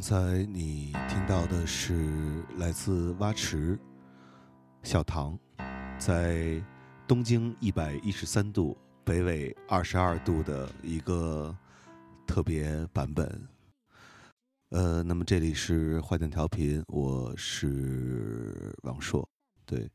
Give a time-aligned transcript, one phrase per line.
[0.00, 3.78] 刚才你听到的是来自蛙池
[4.82, 5.38] 小唐，
[5.98, 6.58] 在
[7.06, 8.74] 东经一百一十三度、
[9.04, 11.54] 北纬二十二度的一个
[12.26, 13.46] 特别版本。
[14.70, 19.28] 呃，那么这里是坏蛋调频，我是王硕，
[19.66, 19.86] 对，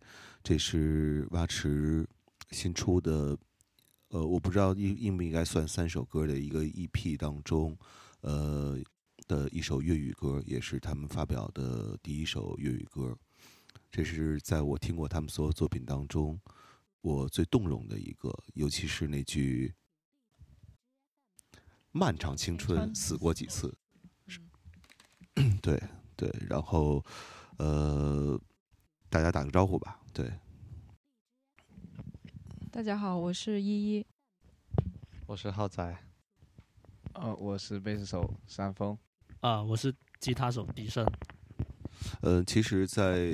[0.44, 2.08] 这是蛙池
[2.52, 3.36] 新出的，
[4.10, 7.76] 呃，我不知道应应不应该算三首歌的一个 EP 当中，
[8.22, 8.78] 呃
[9.28, 13.18] 的一首粤语歌，也是他们发表的第一首粤语歌。
[13.92, 16.40] 这是在我听过他们所有作品当中，
[17.02, 19.74] 我最动容的一个，尤其是那句
[21.92, 23.78] “漫长青春死过几次”，
[25.62, 25.82] 对
[26.16, 27.04] 对，然后
[27.58, 28.40] 呃，
[29.10, 30.32] 大家打个招呼吧，对。
[32.72, 34.06] 大家好，我是依依。
[35.26, 35.98] 我是浩仔，
[37.14, 38.98] 呃，我是贝斯手山峰。
[39.46, 41.06] 啊，我是吉他手笛声。
[42.22, 43.28] 呃，其实在，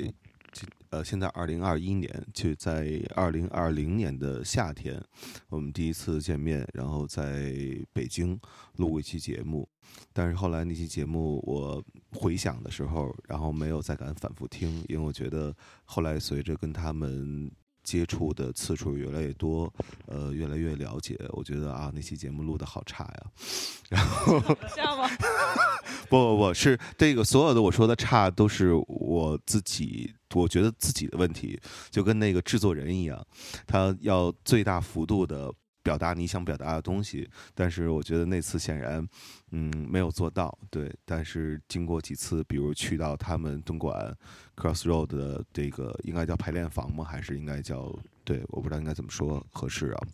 [0.51, 5.01] 今呃，现在二零二一年，就在二零二零年的夏天，
[5.47, 7.53] 我们第一次见面，然后在
[7.93, 8.37] 北京
[8.75, 9.65] 录过一期节目，
[10.11, 11.81] 但是后来那期节目我
[12.11, 15.55] 回想的时候，然后没有再敢反复听，因为我觉得
[15.85, 17.49] 后来随着跟他们
[17.83, 19.73] 接触的次数越来越多，
[20.07, 21.17] 呃，越来越了解。
[21.29, 23.31] 我觉得啊，那期节目录的好差呀。
[23.89, 24.41] 然后
[24.75, 25.07] 这样吗？
[26.11, 31.57] 不不不是这个所有的我说的差都是我自己，我觉得自己的问题，
[31.89, 33.25] 就跟那个制作人一样，
[33.65, 35.49] 他要最大幅度的
[35.81, 39.07] 表达你想表达的东西，但是我觉得那次显然，
[39.51, 40.55] 嗯，没有做到。
[40.69, 44.13] 对，但是经过几次，比如去到他们东莞
[44.57, 47.05] Crossroad 的这个应该叫排练房吗？
[47.05, 48.43] 还是应该叫对？
[48.49, 50.07] 我不知道应该怎么说合适啊。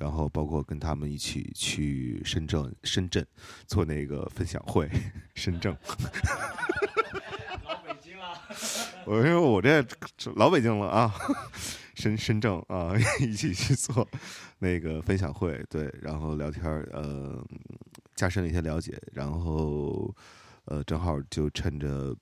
[0.00, 3.24] 然后包括跟他们一起去深圳，深圳
[3.66, 4.90] 做那个分享会，
[5.36, 5.76] 深圳。
[7.62, 8.32] 老北京啊，
[9.04, 9.84] 我说我这
[10.36, 11.14] 老北京了啊，
[11.94, 14.08] 深深圳啊，一起去做
[14.58, 17.44] 那个分享会，对，然后聊天儿，呃，
[18.16, 20.14] 加深了一些了解，然后
[20.64, 22.16] 呃，正好就趁着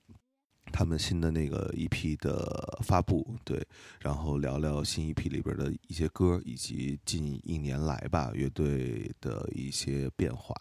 [0.71, 3.65] 他们新的那个 EP 的发布，对，
[3.99, 10.55] 然后聊聊新 EP 里边的一些歌，以及近一年来吧乐队的一些变化。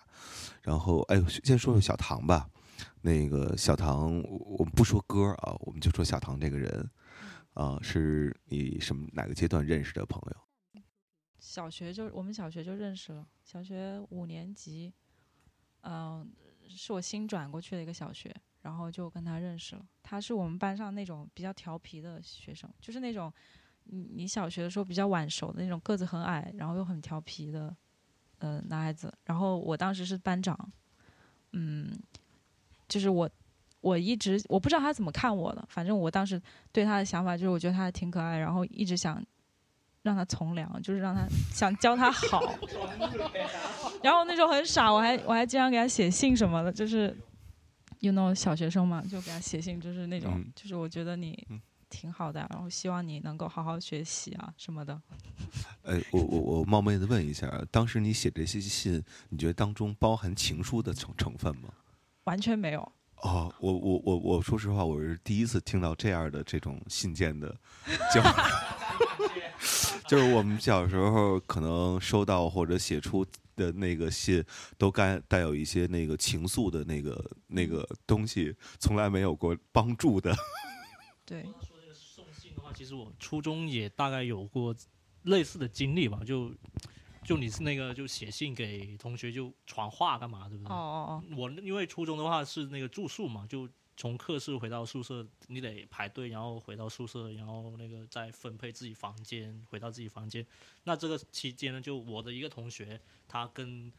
[0.62, 2.48] 然后，哎，先说说小唐吧。
[3.00, 6.90] 那个小唐，我们不说歌啊，我们就说小唐这个人，
[7.54, 10.82] 啊、是你什么哪个阶段认识的朋友？
[11.40, 14.92] 小学就我们小学就认识了，小学五年级，
[15.80, 16.30] 嗯、
[16.68, 18.34] 是我新转过去的一个小学，
[18.68, 19.82] 然后就跟他认识了。
[20.02, 23.32] 他是我们班上那种比较调皮的学生，就是那种
[23.84, 27.74] 你你小学的时候比较晚熟的那种，个子很矮，然后又很调皮的，
[28.40, 29.10] 呃，男孩子。
[29.24, 30.70] 然后我当时是班长，
[31.52, 31.98] 嗯，
[32.86, 33.30] 就是我。
[33.80, 36.42] 我一直我不知道他怎么看我的，反正我当时
[36.72, 39.24] 对他的想法就是，我觉得他挺可爱，然后一直想
[40.02, 41.24] 让他从良，就是让他
[41.54, 42.42] 想教他好。
[44.02, 47.16] 然后那时候很傻，我还我还经常给他写信什么的，就是
[48.00, 55.00] 有那种小学生嘛，就给他写信，就是那种，嗯就是我觉得你嗯挺好的，然后希望你能够好好学习啊什么的。
[55.84, 61.70] 哎， 我我我冒昧的问一下，当时你写这些信，你觉得当中包含情书的成成分吗？
[62.24, 67.56] 完全没有，哦，我我我我说实话，我是第一次听到这样的这种信件的
[68.14, 68.22] 交，
[70.06, 73.26] 就是我们小时候可能收到或者写出
[73.58, 74.42] 的那个信，
[74.78, 80.34] 都该带有一些那个情愫的那个那个东西，从来没有过帮助的。
[81.26, 84.74] 对，说这个送信的话，其实我初中也大概有过
[85.24, 86.54] 类似的经历吧，就
[87.24, 90.72] 就你是那个就写信给同学就传话干嘛，对不对？
[90.72, 100.46] 哦哦我因为初中的话是那个住宿嘛，就从课室回到宿舍，你得排队，然后回到宿舍，然后那个再分配自己房间，回到自己房间。
[100.84, 103.92] 那这个期间呢，就我的一个同学，他跟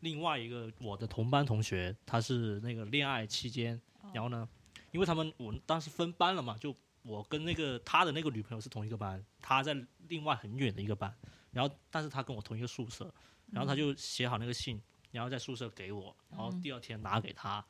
[0.00, 3.80] 另外一个我的同班同学，他是那个恋爱期间，
[4.12, 4.48] 然后呢，
[4.90, 9.76] 因为他们我当时分班了嘛，就我跟那个他的那个女朋友是同一个班，他在
[10.08, 11.16] 另外很远的一个班，
[11.52, 13.14] 然后但是他跟我同一个宿舍，
[13.52, 14.82] 然后他就写好那个信，
[15.12, 17.64] 然后在宿舍给我，然后第二天拿给他，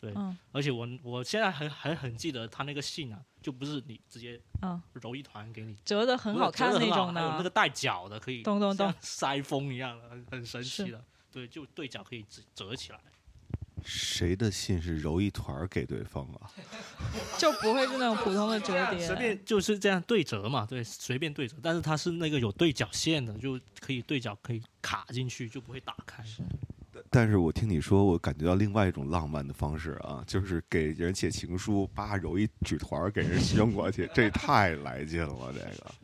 [0.00, 12.98] 对，嗯而且我我现在还还很记得他那个信啊，就不是你直接嗯，揉一团给你，折的很好看那种的，还有那个带角的，可以咚咚咚 塞风一样的，很很神奇的，对，就对角可以折折起来。
[13.82, 16.50] 谁的信是揉一团儿给对方啊？
[17.38, 19.06] 就不会是那种普通的折叠。
[19.06, 26.22] 随便就是这样对折嘛，对，随便对折，但是它是那个有对角线的，就可以对角可以卡进去，就不会打开。
[27.12, 35.94] 但是我听你说，我感觉到另外一种浪漫的方式啊，就是给人写情书，叭揉一纸团儿给人扔过去，这太来劲了，这个。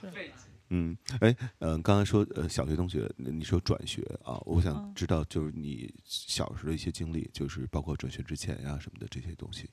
[0.00, 0.32] 是
[0.68, 9.68] 嗯，哎，嗯、刚才说呃，小学同学，你说转学啊，我想嗯知道就是你小时候的一些经历，就是包括转学之前呀、什么的这些东西。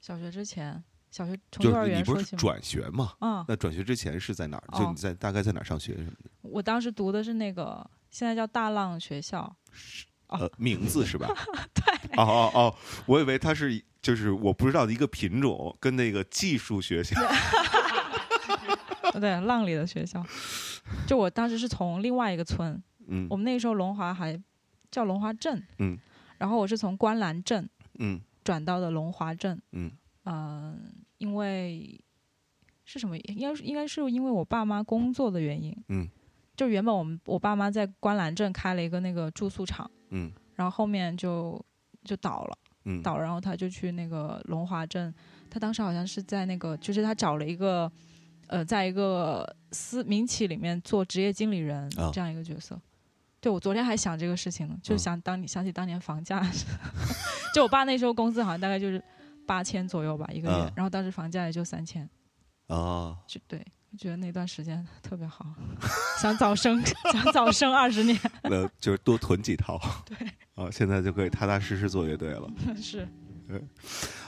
[0.00, 3.12] 小学之前，小学从幼儿就是你不园转学嘛？
[3.20, 4.64] 嗯，那转学之前是在哪儿？
[4.78, 6.30] 就哦你在大概在哪儿上学什么的？
[6.42, 9.40] 我当时读的是那个现在叫大浪学校，
[10.28, 11.28] 哦呃，名字是吧？
[11.74, 12.16] 对。
[12.16, 12.74] 哦哦哦，
[13.06, 17.18] 我以为它是就是我不知道的一个品种，跟那个技术学校。
[19.14, 20.24] 呃 对，浪里的学校。
[21.06, 24.40] 就我当时是从另外一个村，嗯我们那个时候龙华还
[24.90, 25.98] 叫龙华镇，嗯，
[26.38, 29.90] 然后我是从观澜镇嗯转到的龙华镇，嗯
[30.26, 31.98] 嗯、因为
[32.84, 33.16] 是什么？
[33.18, 36.08] 应该是应该是因为我爸妈工作的原因，嗯，
[36.54, 40.30] 就原本我们我爸妈在观澜镇开了一个那个住宿厂，嗯。
[40.54, 41.62] 然后后面就
[42.04, 42.58] 就倒了。
[42.84, 43.02] 嗯。
[43.02, 45.12] 倒了，然后他就去那个龙华镇，
[45.50, 47.90] 他当时好像是在那个，就是他找了一个，
[48.46, 52.80] 呃，在一个私民企里面做职业经理人、啊这样一个角色。
[53.40, 54.98] 对我昨天还想这个事情呢，就嗯。
[54.98, 56.42] 想当你想起当年房价，
[57.54, 59.02] 就我爸那时候工资好像大概就是
[59.46, 62.08] 八千左右吧一个月，嗯然后当时房价也就三千，
[62.66, 63.64] 哦，就对。
[63.92, 65.46] 我觉得那段时间特别好，
[66.20, 66.78] 想早生，
[67.12, 69.80] 想早生二十年，那就是多囤几套。
[70.04, 70.16] 对，
[70.54, 72.46] 啊，现在就可以踏踏实实做乐队了。
[72.76, 73.08] 是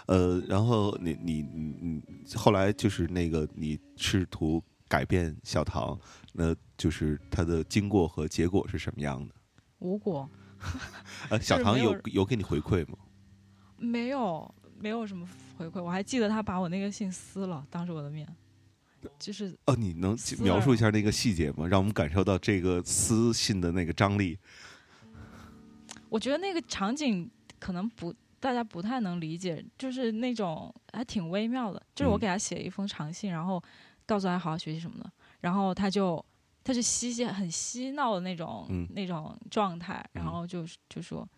[0.06, 2.02] 呃，然后你你你你
[2.34, 5.98] 后来就是那个你试图改变小唐，
[6.32, 9.34] 那就是他的经过和结果是什么样的？
[9.80, 10.30] 无果，
[11.28, 12.96] 呃，小唐有有给你回馈吗？
[13.76, 18.26] 没有没有什么回馈，我还记得他把我那个信撕了，当着我的面，
[19.18, 21.66] 就是哦，你能描述一下那个细节吗？
[21.66, 24.38] 让我们感受到这个私信的那个张力。
[26.08, 31.82] 我觉得那个场景可能不大家不太能理解，就是那种还挺微妙的。
[31.94, 33.62] 就是我嗯给他写了一封长信，然后
[34.06, 36.24] 告诉他好好学习什么的，然后他就
[36.64, 41.28] 他就嬉戏很嬉闹的那种、嗯那种状态，然嗯后就就说，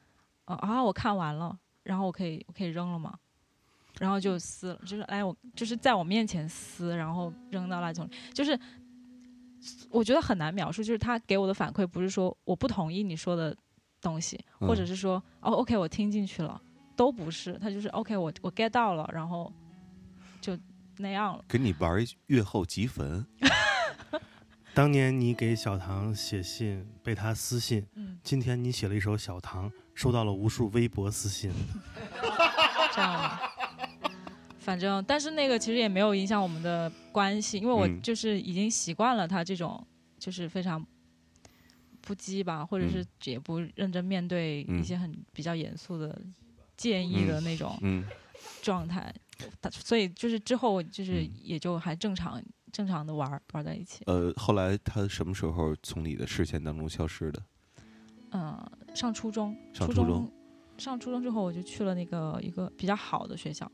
[0.47, 3.19] 哦啊，我看完了，然后我可以我可以扔了吗？
[4.00, 8.59] 然后就撕了，就是哎我就是在我面前撕，然后扔到垃圾桶里，就是
[9.90, 13.54] 我觉得很难描述，就是他给我的反馈不是说我不同意你说的
[14.00, 16.59] 东西，或者嗯是说哦 OK 我听进去了，
[16.97, 19.52] 都不是，他就是 OK 我我 get 到了，然后
[20.40, 20.59] 就
[20.97, 21.45] 那样了。
[21.47, 23.26] 给你玩一月后即焚，
[24.73, 31.52] 当年你给小唐写信被他私信，嗯，今天你写了一首小唐，收到了无数微博私信。
[32.97, 33.50] 这样的。
[34.71, 39.85] 反正，但是那个其实也没有影响我们的关系，因为我嗯就是已经习惯了他这种
[40.17, 40.87] 就是非常
[42.00, 46.17] 不羁吧，或者是也不认真面对嗯一些很比较严肃的
[46.77, 48.05] 建议的那种嗯
[48.62, 49.12] 状态。
[49.61, 54.05] 他所以就是之后就是嗯也就还正常正常的玩玩在一起。
[54.07, 57.43] 呃，后来他什么时候从你的视线当中消失的？
[58.31, 60.33] 嗯，上初中，上初中中
[60.79, 63.71] 上初中之后，我就去了那个一个比较好的学校，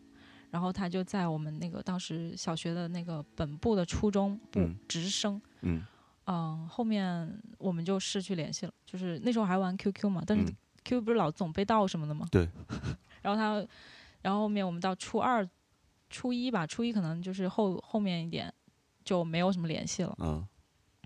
[0.57, 5.39] 然后他就在我们那个当时小学的那个本部的初中部嗯直升。
[5.61, 5.85] 嗯
[6.25, 12.27] 嗯，后面我们就失去联系了，就是那时候还玩 QQ 嘛，但是嗯 QQ 不是老总被盗什么的吗？
[12.33, 12.49] 对。
[13.21, 13.69] 然后他，
[14.23, 15.47] 然后后面我们到初二、
[16.09, 18.51] 初一吧，初一可能就是后后面一点
[19.05, 20.17] 就没有什么联系了。
[20.21, 20.43] 嗯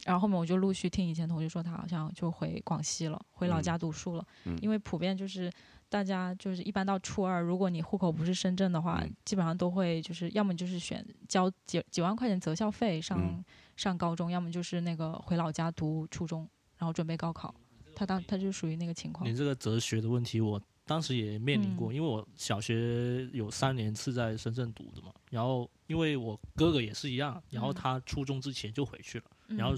[0.05, 4.25] 然后后面我就陆续听以前同学说，他好像就回广西了，回老嗯家读书了。
[4.45, 5.51] 嗯因为普遍就是
[5.91, 13.45] 大家就是一般到初二，如果你户口不是深圳的话，嗯基本上都会就是要么就是选交几几万块钱择校费上、嗯
[13.77, 17.55] 上高中，要么就是那个回老家读初中，然后准备高考。
[17.97, 19.35] 他当他就属于那个情况你。
[19.35, 29.75] 这个哲学的问题，我当时也面临过，嗯因为我小学有三年是在深圳读的嘛，然后因为我哥哥也是一样，然后嗯他初中之前就回去了，嗯然后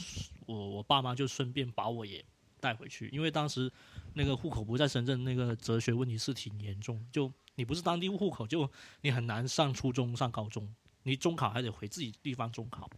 [0.47, 2.25] 我我爸妈就顺便把我也
[2.59, 3.71] 带回去，因为当时
[4.15, 10.69] 那个户口不在深圳，那个哲学问题是挺严重，就你不是当地户口，就你很难上初中上高中，
[11.03, 12.89] 你中考还得回自己地方中考。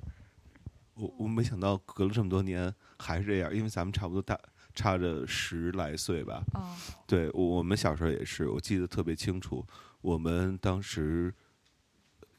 [0.95, 4.39] 我我没想到隔了这么多年还是这样，因为咱们差不多大
[4.75, 6.45] 差着十来岁吧。
[6.53, 9.67] 啊，对，我我们小时候也是，我记得特别清楚。
[10.01, 11.35] 我们当时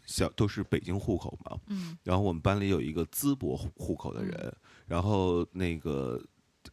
[0.06, 4.56] 小都是北京户口嘛，嗯然后我们班里有一个淄博户户口的人，
[4.86, 6.24] 然后那个，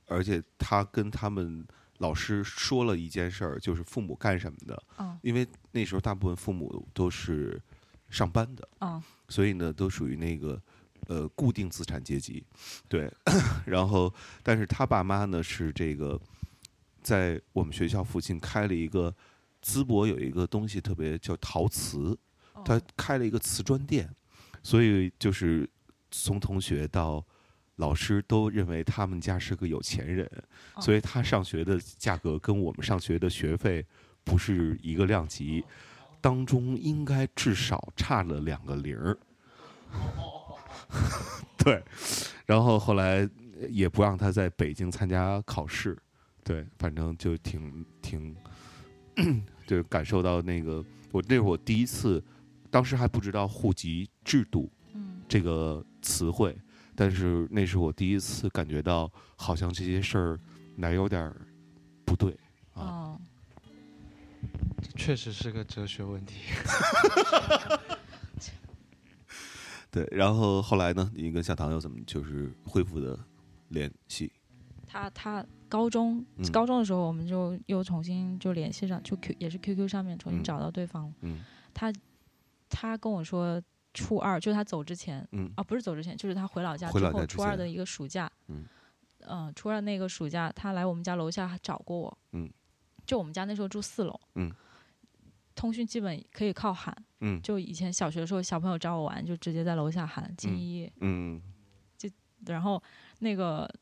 [0.06, 1.66] 而且他跟他们
[2.02, 7.62] 老师说了一件事儿，就是父母干什么的，啊因为那时候大部分父母都是
[8.10, 10.60] 上班的，啊所以呢，都属于那个
[11.06, 12.44] 呃固定资产阶级，
[12.88, 13.10] 对。
[13.64, 16.20] 然后，但是他爸妈呢是这个，
[17.02, 19.14] 在我们学校附近开了一个
[19.62, 22.18] 淄博有一个东西特别叫陶瓷，
[22.54, 24.12] 哦他开了一个瓷砖店，
[24.62, 25.70] 所以就是
[26.10, 27.24] 从同学到
[27.76, 30.30] 老师都认为他们家是个有钱人，
[30.74, 33.84] 哦所以他上学的价格跟我们上学的学费
[34.24, 35.64] 不是一个量级，
[36.20, 39.18] 当中应该至少差了两个零儿。
[41.58, 41.82] 对，
[42.46, 43.28] 然后后来
[43.68, 45.96] 也不让他在北京参加考试，
[46.42, 48.36] 对，反正就挺挺，
[49.66, 52.22] 就感受到那个我那是我第一次，
[52.70, 56.56] 当时还不知道户籍制度嗯这个词汇，
[57.02, 60.38] 但是那是我第一次感觉到好像这些事儿
[60.76, 61.34] 哪有点儿
[62.04, 62.32] 不对
[62.74, 63.18] 啊。
[64.94, 66.36] 确实是个哲学问题。
[69.90, 73.18] 对，然后后来呢，你跟小唐又怎么就是恢复的
[73.70, 74.30] 联系？
[74.86, 81.12] 他他高中、嗯高中的时候，我们就又重新就联系上，就 Q 也是 QQ 上面重新嗯找到对方了。
[81.22, 81.40] 嗯
[81.74, 81.92] 他
[82.70, 83.60] 他跟我说，
[83.94, 85.50] 初二就是他走之前嗯。
[85.56, 88.64] 啊，不是走之前，就是他回老家之后，初二的一个暑假，嗯。
[89.24, 92.50] 嗯初二那个暑假，他来我们家楼下找过我，嗯，
[93.06, 94.52] 就我们家那时候住四楼，嗯，
[95.54, 96.92] 通讯基本可以靠喊。
[97.20, 97.40] 嗯。
[97.40, 100.90] 就以前小学的时候，小朋友找我玩，就直接在楼下喊金一。
[101.00, 101.40] 嗯，
[101.96, 102.08] 就
[102.46, 102.82] 然后
[103.20, 103.72] 那个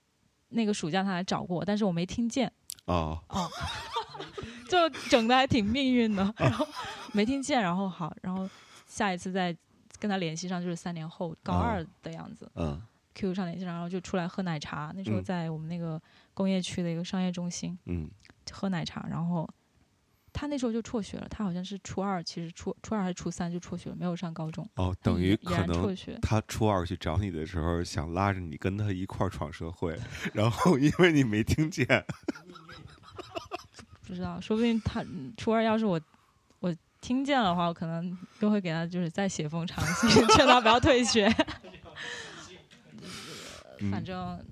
[0.50, 2.52] 那个暑假他来找过我，但是我没听见，
[2.84, 3.18] 哦。
[4.68, 6.34] 就整的还挺命运的。
[6.36, 6.66] 然后
[7.12, 8.48] 没听见，然后好，然后
[8.86, 9.56] 下一次再
[10.00, 12.50] 跟他联系上，就是三年后高哦二的样子。
[12.56, 14.92] 嗯 QQ 上联系上，然后就出来喝奶茶。
[14.96, 16.00] 那时候嗯在我们那个
[16.32, 18.08] 工业区的一个商业中心嗯
[18.50, 19.48] 喝奶茶，然后
[20.32, 26.16] 他那时候就辍学了，他好像是初二，其实初初二还是初三就辍学了，没有上高中，哦，等于已可能学。
[26.22, 29.98] 他初二去找你的时候，想拉着你跟他一块儿闯社会，
[30.32, 31.84] 然后因为你没听见，
[34.06, 36.00] 不知道，说不定他嗯初二要是我我
[37.00, 41.26] 听见的话，我可能又会给他就是再写封长信， 劝他不要退学。
[43.80, 43.90] 嗯。
[43.90, 44.44] 反正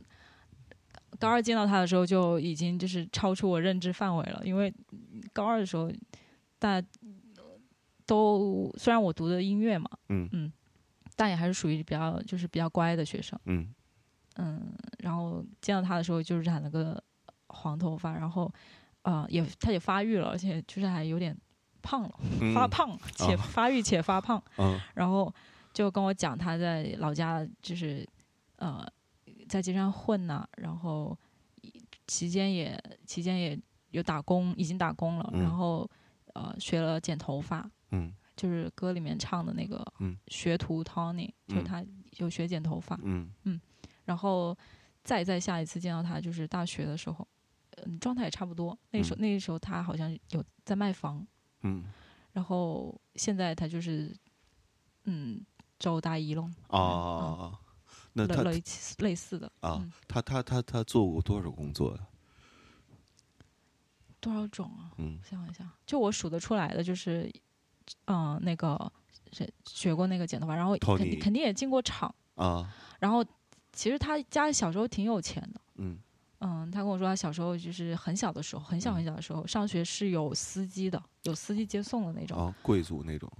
[1.18, 4.72] 高二见到他的时候，就已经就是超出我认知范围了，因为
[5.32, 5.90] 高二的时候，
[6.58, 6.86] 大家
[8.06, 10.52] 都虽然我读的音乐嘛，嗯
[11.16, 13.74] 但也还是属于比较就是比较乖的学生，嗯。
[14.36, 17.02] 嗯，然后见到他的时候就染了个
[17.48, 18.50] 黄头发，然后
[19.02, 21.36] 呃也他也发育了，而且就是还有点
[21.88, 22.54] 胖了，嗯。
[22.54, 25.32] 发胖且哦发育且发胖，嗯然后
[25.72, 28.06] 就跟我讲他在老家就是
[28.56, 28.86] 呃
[29.48, 31.16] 在街上混呐、然后
[32.06, 33.58] 期间也期间也
[33.92, 35.40] 有打工，已经打工了，嗯。
[35.42, 35.88] 然后
[36.34, 38.12] 呃学了剪头发，嗯。
[38.36, 40.16] 就是歌里面唱的那个嗯。
[40.28, 41.84] 学徒 Tony，、就他
[42.18, 43.32] 有学剪头发，嗯。
[44.04, 44.56] 然后
[45.02, 47.26] 再再下一次见到他就是大学的时候，
[47.84, 48.78] 嗯，状态也差不多。
[48.90, 51.26] 那时候、那时候他好像有在卖房，
[51.62, 51.84] 嗯。
[52.32, 54.16] 然后现在他就是
[55.04, 55.44] 嗯
[55.78, 57.58] 周大一喽，哦，
[58.12, 62.06] 那他类类似类似的啊嗯，他他他他做过多少工作呀？
[64.20, 64.92] 多少种啊？
[64.98, 65.18] 嗯。
[65.24, 67.32] 想一想，就我数得出来的就是，
[68.06, 68.92] 嗯、那个
[69.32, 72.72] 学学过那个剪头发，然后肯定肯定也进过厂，啊。
[73.00, 73.24] 然后
[73.72, 75.60] 其实他家小时候挺有钱的。
[75.76, 75.98] 嗯
[76.40, 83.30] 嗯，他跟我说，他小时候就是很小的时候，很小很小的时候，上学是有司机的，有司机接送的那种，啊，贵族那种，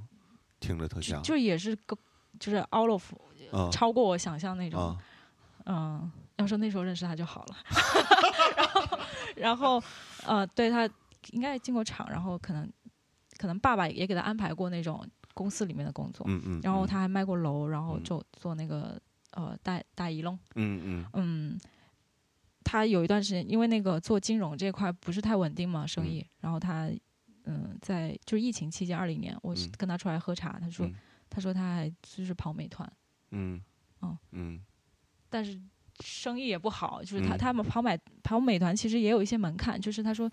[0.61, 1.23] 听着特就像。
[1.23, 1.97] 就也是个，
[2.41, 3.13] 就是 out of
[3.53, 4.81] 啊超过我想象那种。
[4.81, 4.97] 啊
[5.71, 7.57] 嗯，要说那时候认识他就好了。
[8.57, 8.99] 然后，
[9.37, 9.83] 然后，
[10.27, 10.89] 呃，对他
[11.33, 12.67] 应该也进过厂，然后可能，
[13.37, 18.03] 可能爸爸也给他安排过那种公司里面的工作，嗯嗯，嗯然后他还卖过楼，然后嗯。
[18.03, 18.99] 就做那个
[19.33, 20.39] 呃大大仪弄。
[20.55, 21.07] 嗯嗯。
[21.13, 21.59] 嗯，
[22.71, 26.91] 他有一段时间，因为那个做金融这块不是太稳定嘛，生嗯意，然后他
[27.45, 30.95] 嗯在就是疫情期间，二零年，我跟他出来喝茶，他说、嗯
[31.31, 32.91] 他说他还就是跑美团，
[33.31, 33.59] 嗯
[34.01, 34.61] 哦嗯。
[35.31, 35.59] 但是
[36.01, 40.31] 生意也不好，就是他、嗯他们跑买跑美团其实也有一些门槛，就是他说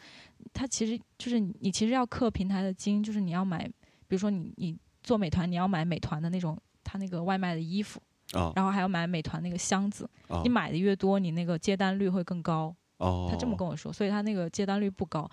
[0.52, 3.65] 他其实就是你其实要氪平台的金，就是你要买，
[4.08, 8.02] 比如说你你做美团，你要买美团的那种他那个外卖的衣服，
[8.33, 12.75] 啊然后还要买美团那个箱子，啊你买的越多，你那个接单率会更高。
[12.97, 15.29] 哦，他这么跟我说，所以他那个接单率不高。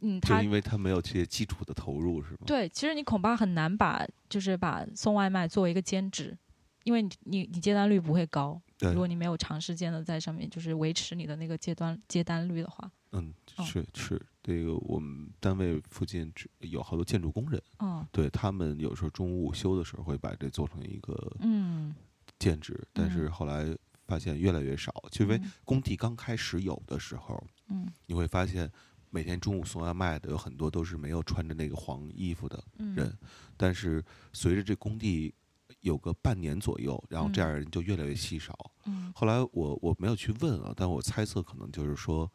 [0.00, 2.38] 嗯，他因为他没有这些基础的投入是吗？
[2.46, 6.36] 对，其实你恐怕很难把就是把送外卖作为一个兼职，
[6.84, 8.60] 因为你你你接单率不会高。
[8.78, 8.90] 对。
[8.92, 18.06] 如果你没有长时间的在上面就是维持你的那个接单接单率的话，嗯，哦是是，这个我们单位附近只有好多建筑工人，嗯。
[18.12, 21.92] 对他们有时候中午午休的时候会把这做成一个嗯，
[22.38, 28.70] 兼职，但是后来发现越来越少，就因为嗯工地刚开始有的时候，嗯你会发现
[29.10, 33.18] 每天中午送外卖的有很多都是没有穿着那个黄衣服的嗯人，
[33.56, 35.34] 但是随着这工地
[35.80, 38.54] 有个半年左右，然后这嗯样的人就越来越稀少。
[38.86, 42.30] 嗯后来我我没有去问啊，但我猜测可能就是说，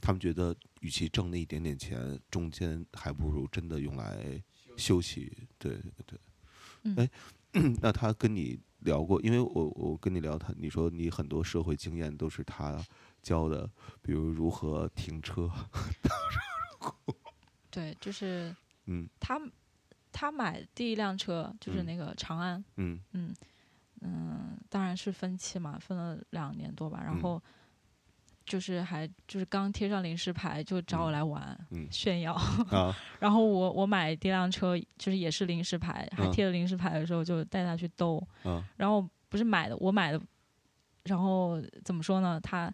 [0.00, 4.42] 他们觉得与其挣那一点点钱，中间还不如真的用来
[4.76, 5.46] 休息。
[5.58, 6.18] 对对。
[6.96, 7.08] 哎，
[7.80, 9.20] 那他跟你聊过？
[9.22, 12.84] 因为我我跟你聊他，你说你很多社会经验都是他
[13.22, 13.68] 教的，
[14.02, 15.50] 比如如何停车。
[17.70, 18.54] 对，就是
[18.86, 19.40] 嗯他
[20.10, 23.34] 他买第一辆车就是嗯那个长安，嗯嗯
[24.00, 27.42] 嗯，当然是分期嘛，分了两年多吧，然嗯后
[28.52, 31.88] 就是还就是刚贴上临时牌就找我来玩、嗯。
[31.90, 32.34] 炫耀，
[32.70, 32.94] 啊。
[33.18, 36.30] 然后我我买第一辆车就是也是临时牌，还嗯。
[36.30, 40.20] 贴了临时牌的时候就带他去兜，啊然后不是买的我买的，
[41.04, 42.38] 然后怎么说呢？
[42.42, 42.70] 他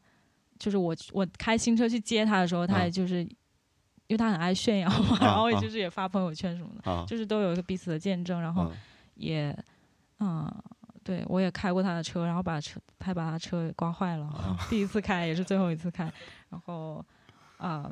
[0.58, 7.04] 就是我我开新车去接他的时候，他啊也就是、因为他很爱炫耀嘛，啊然后就是也发朋友圈什么的，啊。
[7.06, 8.72] 就是都有一个彼此的见证，然后啊
[9.14, 9.56] 也
[10.18, 10.52] 嗯。
[11.08, 14.30] 对，我也开过他的车，然后把车还把他车给刮坏了，
[14.68, 16.12] 第一次开也是最后一次开，
[16.50, 17.02] 然后，
[17.56, 17.90] 啊、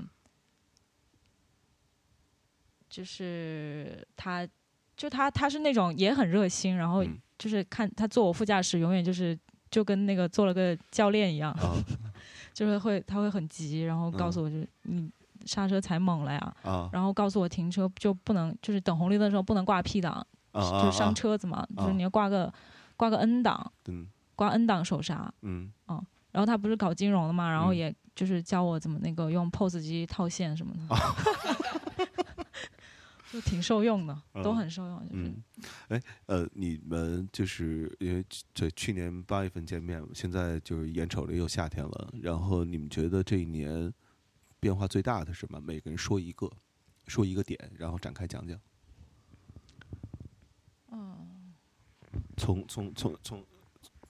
[2.90, 4.46] 就是他，
[4.94, 7.18] 就他他是那种也很热心，然后嗯。
[7.38, 9.38] 就是看他坐我副驾驶，永远就是
[9.70, 11.72] 就跟那个做了个教练一样，啊。
[12.52, 15.10] 就是会他会很急，然后告诉我就是你
[15.46, 16.90] 刹车踩猛了呀，啊。
[16.92, 20.14] 然后告诉我停车就不能就是等红绿灯的时候不能挂 P 档，
[20.52, 20.82] 啊！
[20.82, 21.92] 就是伤啊，车子嘛，就是啊。
[21.94, 22.52] 你要挂个
[22.96, 25.32] 挂个 N 档，嗯挂 N 档手刹。
[25.42, 25.72] 嗯
[26.32, 30.96] 然后他不是搞金融的嘛，然后嗯也就是教我怎么那个用 POS 机套现什么的，
[33.32, 35.00] 就挺受用的，都嗯很受用。
[35.08, 35.42] 就是、嗯，
[35.88, 43.90] 哎，呃，你们就是因为这去年八月份见面，现在就是眼瞅着又夏天了，然后你们觉得这一年
[44.60, 45.58] 变化最大的是什么？
[45.58, 46.50] 每个人说一个，
[47.06, 48.60] 说一个点，然后展开讲讲。
[52.36, 53.44] 从从从从，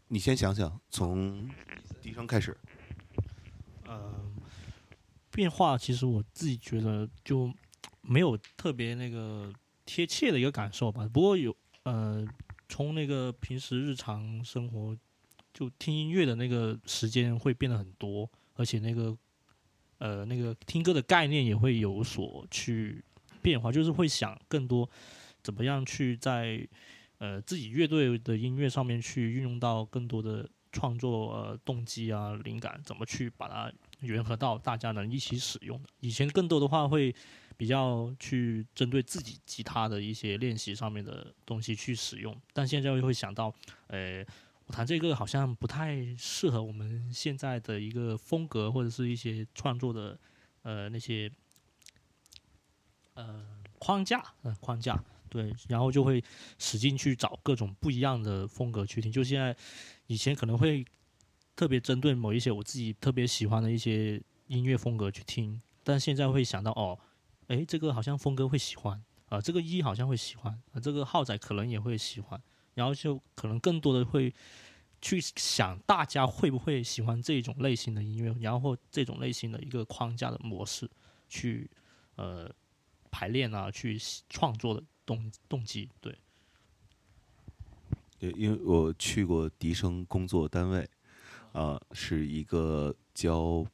[0.09, 1.49] 你先想想，从
[2.03, 2.57] 笛声开始。
[3.87, 4.13] 呃，
[5.31, 7.53] 变化其实我自己觉得就
[8.03, 9.53] 没有特别那个
[9.85, 11.09] 贴切的一个感受吧。
[11.13, 12.27] 不过有呃，
[12.69, 14.97] 从那个平时日常生活
[15.55, 19.17] 就听音乐的那个时间会变得很多，而且那个
[19.99, 23.05] 呃那个听歌的概念也会有所去
[23.41, 24.91] 变化，就是会想更多
[25.45, 26.67] 怎么样去在
[27.19, 35.89] 呃自己乐队的音乐上面去运用到更多的创作呃动机啊灵感，怎么去把它联合到大家能一起使用的。
[36.01, 37.15] 以前更多的话会
[37.57, 43.55] 比较去针对自己吉他的一些练习上面的东西去使用，但现在又会想到，
[43.87, 44.23] 呃，
[44.67, 50.19] 我弹这个好像不太适合我们现在的一个风格或者是一些创作的
[50.63, 51.33] 呃那些
[53.15, 53.43] 呃
[53.79, 55.03] 框架，呃框架。
[55.37, 56.25] 对，然后就会
[56.59, 59.13] 使劲去找各种不一样的风格去听。
[59.13, 59.55] 就现在，
[60.07, 60.83] 以前可能会
[61.55, 66.99] 特别针对某一些我自己特别喜欢的一些音乐风格去听，但现在会想到哦，
[67.49, 72.41] 诶，这个好像峰哥会喜欢啊、这个一好像会喜欢啊、这个浩仔可能也会喜欢，
[72.73, 74.33] 然后就可能更多的会
[75.03, 80.89] 去想大家会不会喜欢这种类型的音乐，然后这种类型的一个框架的模式
[81.29, 81.71] 去
[82.15, 82.51] 呃
[83.11, 86.19] 排练啊，去创作的动动机，对。
[88.19, 90.89] 对，因为我去过笛声工作单位，
[91.53, 93.65] 啊、是一个教，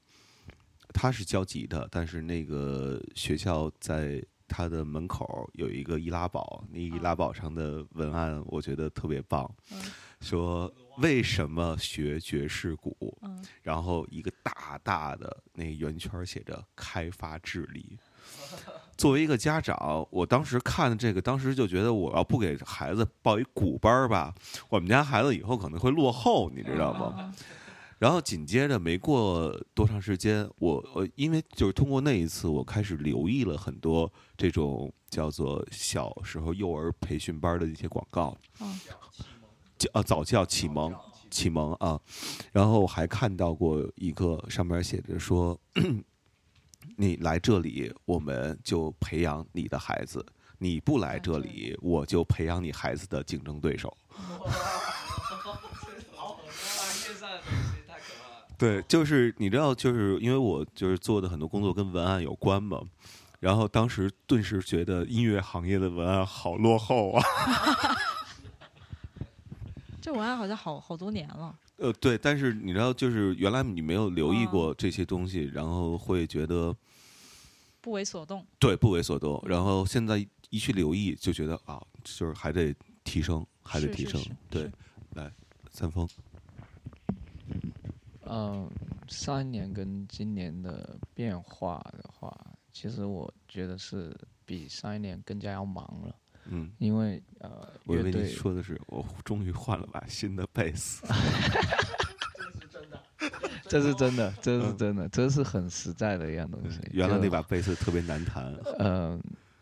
[0.93, 9.81] 他是教吉他，但是那个学校在他的门口有一个易拉宝，那易拉宝上的文案我觉得特别棒，嗯
[10.21, 17.97] 说为什么学爵士鼓，嗯然后一个大大的那圆圈写着开发智力。
[19.03, 24.33] 作为一个家长，我当时看这个，当时就觉得我要不给孩子报一古班儿吧，
[24.69, 27.35] 我们家孩子以后可能会落后，你知道吗？
[27.99, 38.37] 然后紧接着没过多长时间，我我，因为就是通过那一次，我开始留意了很多这种叫做小时候幼儿培训班的一些广告，
[39.93, 40.95] 啊早教启蒙
[41.29, 41.99] 启蒙啊，
[42.53, 45.59] 然后还看到过一个上面写着说，
[46.97, 50.25] 你来这里我们就培养你的孩子，
[50.59, 53.97] 你不来这里我就培养你孩子的竞争对手。
[58.59, 62.81] 对，就是你知道，就是因为我就是做的很多工作跟文案有关嘛，
[63.41, 67.25] 然后当时顿时觉得音乐行业的文案好落后啊。
[70.01, 71.53] 这文案好像好好多年了。
[71.83, 76.73] 呃，对，但是你知道，就是原来你没有留意过这些东西，然后会觉得
[77.81, 78.47] 不为所动。
[78.61, 84.21] 对不为所动，然后现在一去留意，就觉得啊，就是还得提升，还得提升。
[84.21, 84.71] 是是是对，
[85.15, 85.33] 来，
[85.73, 86.09] 三丰，
[88.27, 88.71] 嗯，
[89.09, 92.33] 上一年跟今年的变化的话，
[92.73, 96.15] 其实我觉得是比上一年更加要忙了，
[96.47, 101.07] 嗯，因为呃，我以为你乐队说的是我终于换了把新的贝斯。
[103.69, 106.79] 这是真的，这是嗯真的，这是很实在的一样东西。
[106.91, 108.55] 原来那把贝斯特别难弹。
[108.79, 109.19] 嗯，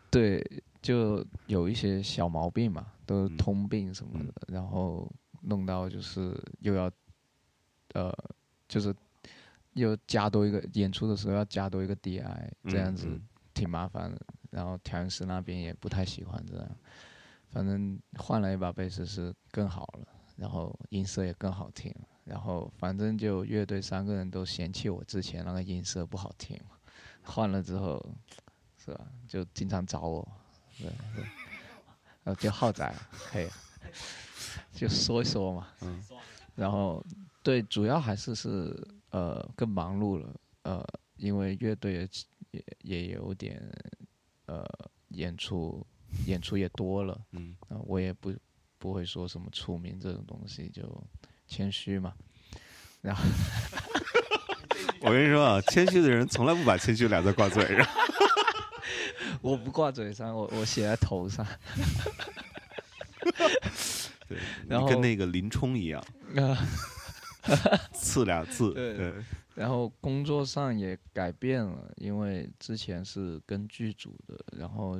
[0.09, 0.43] 对，
[0.81, 5.09] 就有一些小毛病嘛，都是通病什么的，然后
[5.41, 6.91] 弄到就是又要，
[7.93, 8.13] 呃，
[8.67, 8.93] 就是
[9.73, 13.21] 又加多一个演出的时候要加多一个 DI，这样子嗯
[13.53, 14.19] 挺麻烦的。
[14.51, 16.69] 然后调音师那边也不太喜欢这样，
[17.49, 22.07] 反正换了一把贝斯是更好了，然后音色也更好听了。
[22.23, 26.55] 然后反正就乐队三个人都嫌弃我之前那个音色不好听，
[27.23, 27.99] 换了之后，
[28.77, 29.07] 是吧？
[29.27, 30.27] 就经常找我，
[30.77, 31.23] 对对，
[32.23, 33.49] 然后叫浩仔可以，
[34.71, 35.67] 就说一说嘛。
[35.81, 36.03] 嗯
[36.53, 37.03] 然后
[37.41, 40.85] 对，主要还是是呃更忙碌了，呃，
[41.15, 42.09] 因为乐队也
[42.51, 43.59] 也也有点
[44.51, 44.65] 呃
[45.09, 45.85] 演出
[46.25, 48.33] 演出也多了，嗯啊、我也不
[48.77, 50.81] 不会说什么出名这种东西，就
[51.47, 52.13] 谦虚嘛。
[53.01, 53.23] 然后
[55.01, 57.87] 我跟你说啊，谦虚的人从来不把谦虚俩字挂嘴上。
[59.41, 61.45] 我不挂嘴上，我我写在头上。
[64.27, 66.03] 对，你然后跟那个林冲一样，
[66.35, 66.57] 啊，
[67.93, 68.73] 刺俩字。
[68.73, 69.13] 对对，
[69.61, 74.99] 然后工作上也改变了，因为之前是跟剧组的，然后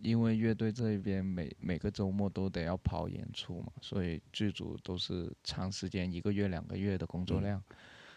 [0.00, 7.42] 因为乐队这一边每每个周末都得要跑演出嘛，所以剧组都是长时间一个月两个月的工作嗯。
[7.42, 7.64] 量，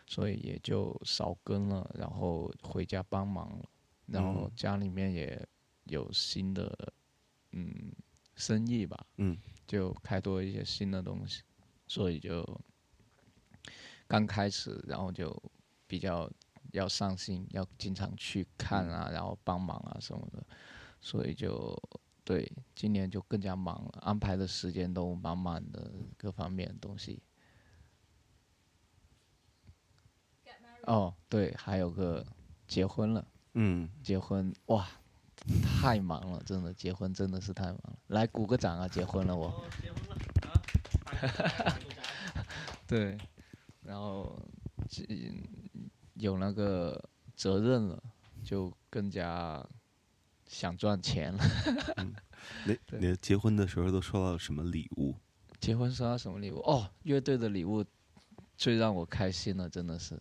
[0.06, 3.66] 所以也就少跟了，然后回家帮忙了，
[4.06, 4.52] 然后嗯。
[4.56, 5.44] 家里面也
[5.86, 6.94] 有新的
[7.54, 7.92] 嗯
[8.36, 9.36] 生意吧，嗯。
[9.66, 11.42] 就开拓一些新的东西，
[11.88, 12.46] 所以就
[14.08, 15.36] 刚开始，然后就
[15.90, 16.30] 比较
[16.72, 20.46] 要上心，要经常去看啊，然后帮忙啊什么的，
[21.02, 21.76] 所以就
[22.24, 27.24] 对今年就更加忙了，安排的时间都满满的，各方面的东西。
[30.84, 32.26] 哦，对，还有个
[32.68, 34.88] 结婚了，嗯，结婚哇，
[35.64, 38.00] 太忙了，真的，结婚真的是太忙了。
[38.08, 39.48] 来鼓个掌啊，结婚了我。
[39.48, 40.16] 哦，结婚了
[41.66, 41.78] 啊！
[42.88, 43.18] 对，
[43.84, 44.42] 然后
[44.88, 45.04] 这
[46.20, 47.02] 有那个
[47.36, 48.04] 责任了，
[48.44, 49.66] 就更加
[50.46, 51.44] 想赚钱了。
[52.66, 55.16] 那对你结婚的时候都收到了什么礼物？
[55.60, 56.60] 结婚收到什么礼物？
[56.60, 57.84] 哦，乐队的礼物
[58.58, 60.20] 最让我开心了，真的是，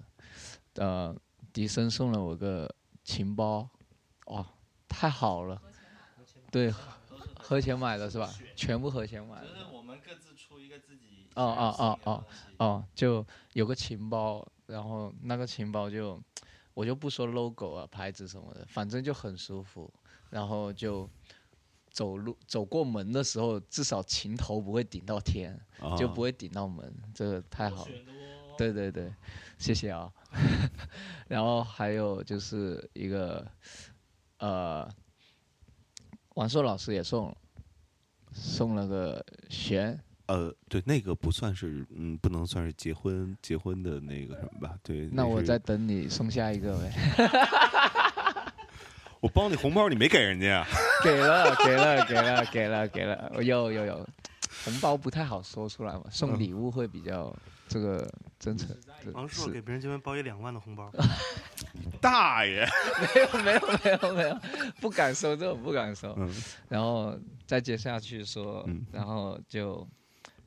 [0.74, 1.14] 呃，
[1.52, 2.72] 迪生送了我个
[3.04, 3.68] 琴包，
[4.26, 4.46] 哇，
[4.88, 5.60] 太好了。
[6.50, 6.72] 对，
[7.36, 8.32] 合钱买的是吧？
[8.56, 9.48] 全部合钱买的。
[9.48, 12.24] 就是我们各自出一个自己哦哦哦哦
[12.58, 16.22] 哦，就有个琴包，然后那个琴包就，
[16.74, 19.92] 我就不说 logo 啊、牌子什么的，反正就很舒服。
[20.30, 21.08] 然后就
[21.90, 27.92] 走路走过门的时候，至少琴头不会顶到天，啊就不会顶到门，这个太好了。
[27.92, 28.54] 哦。
[28.58, 29.10] 对对对，
[29.56, 30.12] 谢谢啊。
[31.28, 33.46] 然后还有就是一个，
[34.38, 34.86] 呃，
[36.34, 37.36] 王硕老师也送了，
[38.32, 44.74] 送了个弦，呃，对，那个不算是，嗯，不能算是结婚结婚的那个什么吧？
[44.82, 46.92] 对，那我再等你送下一个呗。
[49.20, 50.66] 我包你红包，你没给人家啊？
[51.02, 54.08] 给了，给了，给了，给了，给了，有有有，
[54.64, 57.34] 红包不太好说出来嘛，送礼物会比较
[57.66, 58.68] 这个真诚。
[59.02, 60.90] 对王硕给别人结婚包一两万的红包，
[62.00, 62.66] 大爷！
[63.14, 64.38] 没有没有没有没有，
[64.80, 66.14] 不敢收这种不敢收。
[66.18, 66.28] 嗯，
[66.68, 69.86] 然后再接下去说，嗯然后就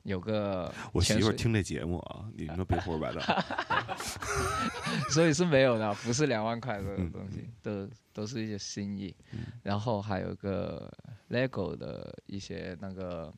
[0.04, 3.20] 有个我媳，妇儿听这节目啊，你们别胡说八道。
[5.10, 9.14] 所以是没有的，不是两万块这个嗯东西，都都是一些心意。
[9.62, 10.92] 然后还有个
[11.30, 13.32] LEGO 的一些那个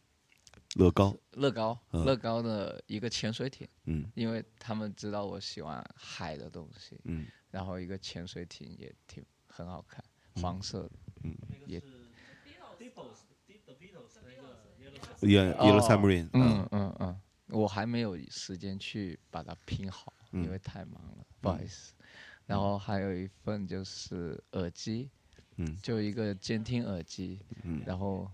[0.77, 3.69] 乐高，乐高，嗯乐高的一个潜水艇。
[3.85, 10.03] 嗯因为他们知道我喜欢海的东西，嗯然后一个潜水艇也挺很好看，
[10.35, 10.91] 嗯黄色的。
[11.67, 11.93] 也那个是
[12.79, 13.21] Beatles
[13.65, 14.59] The Beatles 那个
[15.25, 16.95] Yellow Submarine，嗯嗯。
[17.01, 20.45] 嗯，我还没有时间去把它拼好，嗯。
[20.45, 21.95] 因为太忙了，不好意思。
[22.47, 25.11] 然后还有一份就是耳机，
[25.57, 25.77] 嗯。
[25.83, 27.83] 就一个监听耳机，嗯。
[27.87, 28.31] 然后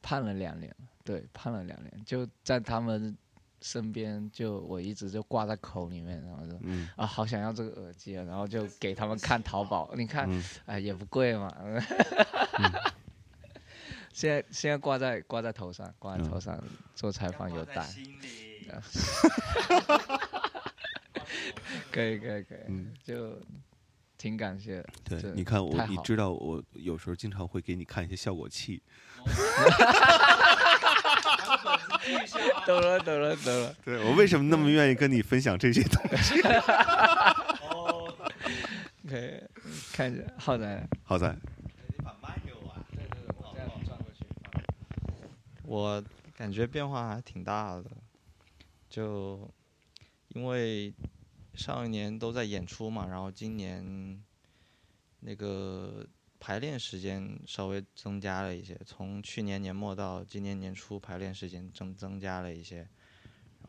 [0.00, 3.16] 判了两年了，对，判了两年，就在他们
[3.60, 10.44] 身边，就我一直就挂在口里面，然后就嗯啊，好想要这个耳机啊，然后就给他们看淘宝，你看，嗯。
[10.66, 11.52] 哎，也不贵嘛。
[14.12, 16.62] 现在现在挂在挂在头上，挂在头上
[16.94, 18.52] 做采访有戴，在心里。
[21.90, 23.38] 可以可以可以，嗯，就
[24.16, 24.88] 挺感谢的。
[25.04, 28.82] 对，你看我你知道我有时候经常会给你看一些效果器，
[32.66, 36.40] 懂了懂了懂了，对我为什么那么愿意跟你分享这些东西？
[37.68, 38.14] 哦，
[39.08, 39.42] 可以
[39.92, 41.36] 看一下，浩仔，好在，
[41.88, 42.78] 你把麦给我啊！
[42.94, 44.24] 对对对，我这样转过去。
[45.72, 46.04] 我
[46.36, 47.90] 感觉变化还挺大的，
[48.90, 49.50] 就
[50.28, 50.92] 因为
[51.54, 54.22] 上一年都在演出嘛，然后今年
[55.20, 56.06] 那个
[56.38, 62.86] 排练时间稍微增加了一些，从去年年末到今年年初排练时间增增加了一些，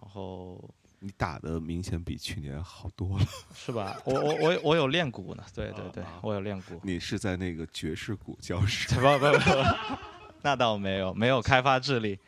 [0.01, 0.61] 然后
[0.99, 3.25] 你打的明显比去年好多了。
[3.55, 3.97] 是吧？
[4.03, 6.77] 我我我有我有练鼓呢，对对对我有练鼓。
[6.83, 8.93] 你是在那个爵士鼓教室？
[8.99, 10.12] 不不不 不，
[10.45, 12.19] 那倒没有，没有开发智力，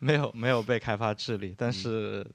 [0.00, 2.26] 没有没有被开发智力，但是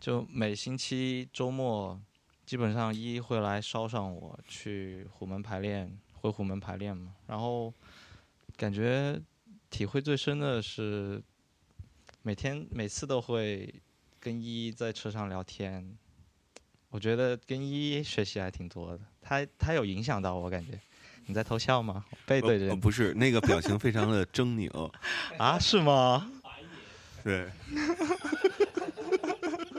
[0.00, 2.00] 就每星期周末，
[2.44, 7.72] 基本上一会来捎上我去虎门排练，回虎门排练嘛，然后
[8.56, 9.20] 感觉
[9.70, 11.22] 体会最深的是
[12.22, 13.72] 每天每次都会
[14.18, 15.96] 跟依依在车上聊天，
[16.90, 20.80] 我觉得跟依依学习还挺多的，他他有影响到我感觉。
[21.28, 22.04] 你在偷笑吗？
[22.26, 24.90] 背对着呃不是那个表情非常的狰狞，
[25.38, 25.58] 啊？
[25.58, 26.30] 是吗？
[27.22, 27.50] 对，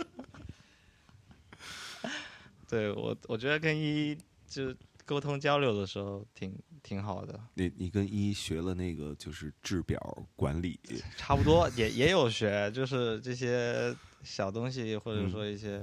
[2.69, 9.99] 对我，我觉得跟依依就沟通交流的时候挺挺好的，你你跟一学了那个就是制表
[10.35, 10.79] 管理，
[11.17, 15.81] 差不多也也有学，就是这些小东西，或者嗯说一些、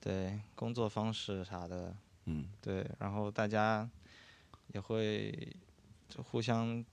[0.00, 1.94] 对工作方式啥的，
[2.26, 3.88] 嗯对，然后大家
[4.68, 5.56] 也会
[6.08, 6.84] 就互相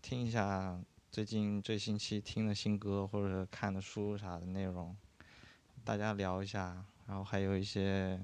[0.00, 4.96] 听一下最近最新期听的新歌或者看的书啥的内容，
[5.84, 8.20] 大家聊一下，然后还有一些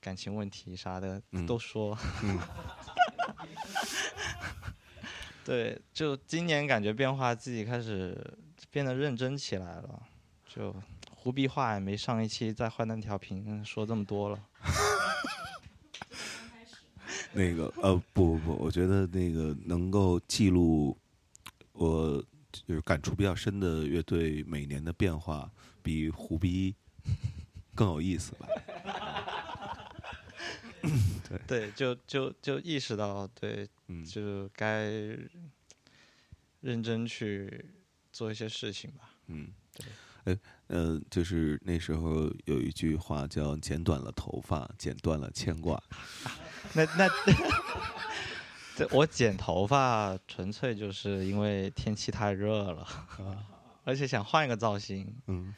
[0.00, 1.96] 感情问题啥的、嗯都说。
[2.22, 2.38] 嗯
[5.44, 8.38] 对，就今年感觉变化，自己开始
[8.70, 10.02] 变得认真起来了，
[10.46, 10.74] 就
[11.10, 14.46] 胡逼话也没上一期在坏蛋调频说这么多了。
[17.32, 20.96] 那个呃不不不，我觉得那个能够记录
[21.72, 25.50] 我就是感触比较深的乐队每年的变化，
[25.82, 26.74] 比胡逼
[27.74, 28.48] 更有意思吧？
[31.46, 34.90] 对，就就就意识到，对，嗯就该
[36.60, 37.64] 认真去
[38.12, 39.14] 做一些事情吧。
[39.28, 39.86] 嗯对，
[40.24, 45.80] 呃呃，就是那时候有一句话叫“剪短了头发，剪断了牵挂
[46.74, 47.08] 那那，
[48.76, 52.86] 这我剪头发纯粹就是因为天气太热了，
[53.84, 55.14] 而且想换一个造型，”。
[55.26, 55.54] 嗯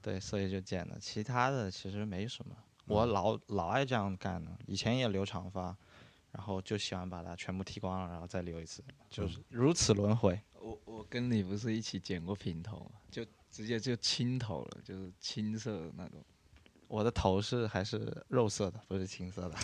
[0.00, 0.98] 对，所以就剪了。
[0.98, 4.50] 其他的其实没什么，我老老爱这样干的。
[4.66, 5.76] 以前也留长发，
[6.32, 10.40] 然后就喜欢把它全部剃光了，然后再留一次，就是如此轮回。
[10.58, 12.98] 我我跟你不是一起剪过平头吗？
[13.12, 16.20] 就直接就青头了，就是青色的那种。
[16.92, 19.56] 我的头是还是肉色的，不是青色的。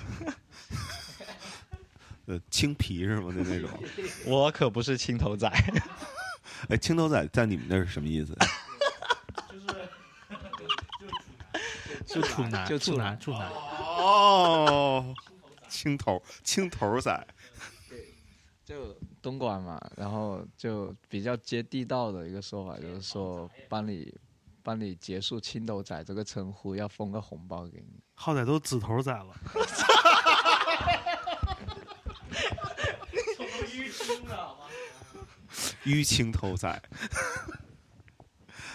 [2.24, 3.30] 呃，青皮是吗？
[3.30, 3.68] 就那种。
[4.24, 5.46] 我可不是青头仔。
[6.70, 8.34] 哎，青头仔在你们那是什么意思？
[12.06, 13.46] 就处男，就处处男，处男。
[13.50, 15.14] 哦，
[15.68, 17.26] 青头青头仔。
[18.64, 24.14] 就东莞嘛，然后就比较接地道的一个说法，就是说帮你
[24.62, 28.00] 帮你结束青头仔这个称呼，要封个红包给你。
[28.14, 29.34] 好歹都紫头仔了，
[35.84, 36.82] 淤青头仔。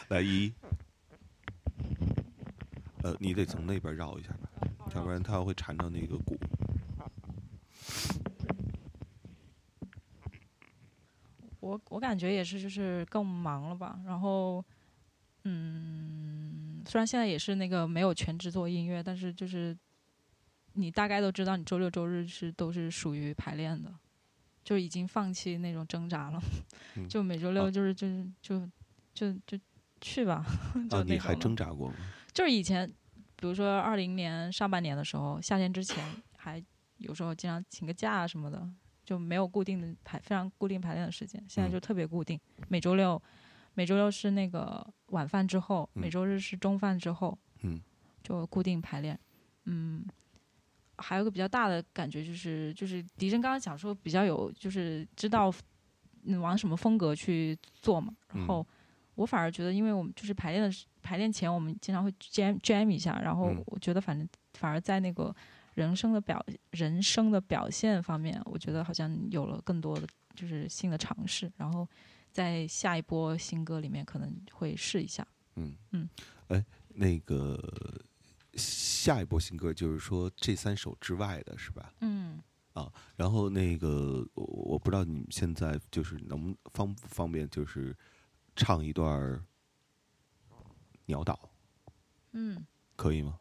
[0.09, 0.53] 来一，
[3.01, 4.49] 呃，你得从那边绕一下吧，
[4.93, 6.37] 要不然它会缠到那个鼓。
[11.59, 13.97] 我我感觉也是，就是更忙了吧。
[14.05, 14.63] 然后，
[15.45, 19.77] 嗯，虽然现在也是那个没有全职做音乐，但是就是
[20.73, 23.93] 你大概都知道，你周六周日是都是属于排练的，
[24.63, 26.41] 就已经放弃那种挣扎了。
[26.95, 28.69] 嗯就每周六就是就是就
[29.13, 29.59] 就就
[29.99, 30.45] 去吧。
[30.89, 31.95] 就啊，你还挣扎过吗？
[32.33, 32.87] 就是以前，
[33.35, 36.03] 比如说二零年上半年的时候，夏天之前
[36.37, 36.63] 还
[36.97, 38.67] 有时候经常请个假啊什么的，
[39.03, 41.43] 就没有固定的排非常固定排练的时间。
[41.49, 42.39] 现在嗯就特别固定，
[42.69, 43.21] 每周六，
[43.73, 47.79] 每周六是那个晚饭之后，嗯每周日是中饭之后，嗯，
[48.21, 49.17] 就固定排练。
[49.65, 50.05] 嗯，
[50.97, 55.53] 还有个比较大的感觉就是，就是迪生刚刚讲说比较有，就是知道
[56.23, 58.67] 嗯往什么风格去做嘛，然嗯后。
[59.15, 65.31] 我反而觉得，因为我们就是排练的时排练前，我们经常会 jam jam 一下，然后嗯我觉得反正反而在那个
[65.75, 71.87] 人生的表人生的表现方面，我觉得好像有了更多的就是新的尝试，然后
[72.33, 75.25] 在下一波新歌里面可能会试一下。
[75.55, 76.09] 嗯嗯，
[76.47, 77.57] 哎，那个
[78.55, 81.93] 下一波新歌就是说这三首之外的是吧？
[82.01, 82.41] 嗯，
[82.73, 87.95] 啊然后那个我我不知道你们现在就是能方不方便就是
[88.55, 89.45] 唱一段儿
[91.05, 91.39] 鸟岛，
[92.31, 92.65] 嗯
[92.95, 93.39] 可以吗？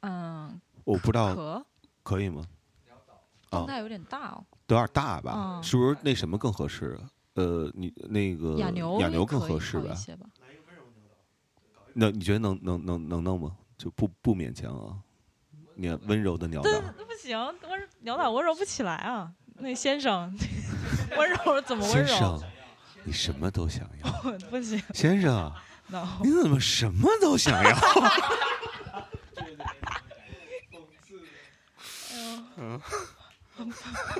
[0.00, 1.66] 嗯，我不知道可
[2.04, 2.46] 可以吗？
[3.50, 4.46] 啊，状态有点大哦。
[4.68, 5.58] 有点大吧？
[5.58, 7.10] 嗯是不是那什么更合适啊？
[7.34, 9.96] 呃，你那个亚牛亚牛更合适吧？
[11.94, 13.56] 那你觉得能能能能弄吗？
[13.78, 14.96] 就不不勉强啊。
[15.74, 19.32] 你温柔的鸟岛，那不行，温鸟岛温柔不起来啊。
[19.54, 20.34] 那先生，
[21.16, 22.40] 温柔怎么温柔先生？，
[23.04, 24.12] 你什么都想要。
[24.50, 25.52] 不行先生
[25.88, 26.06] ，，no。
[26.22, 27.70] 你怎么什么都想要？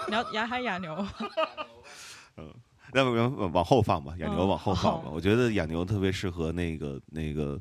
[0.09, 1.07] 你要牙还是哑牛？
[2.95, 5.05] 那么往往后放吧，养牛嗯往后放吧。
[5.05, 7.59] 好我觉得养牛特别适合那个那个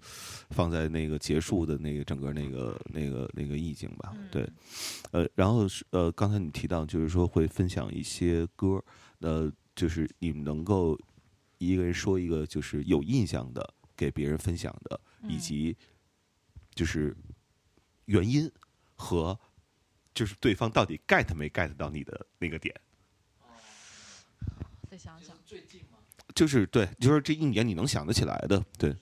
[0.50, 4.14] 放在那个结束的那个整个那个那个那个意境吧。
[4.30, 4.46] 对，
[5.12, 8.84] 呃，然后是呃，刚才你提到就是说会分享一些歌，
[9.20, 11.00] 呃，就是你们能够
[11.60, 15.78] 一个人说一个就是有印象的给别人分享的，以嗯及
[16.76, 17.16] 就是
[18.06, 18.52] 原因
[18.96, 19.40] 和
[20.14, 22.76] 就是对方到底 get 没 get 到你的那个点。
[24.90, 25.38] 再想想，
[26.36, 28.96] 就是对，就是这一年你能想得起来的，对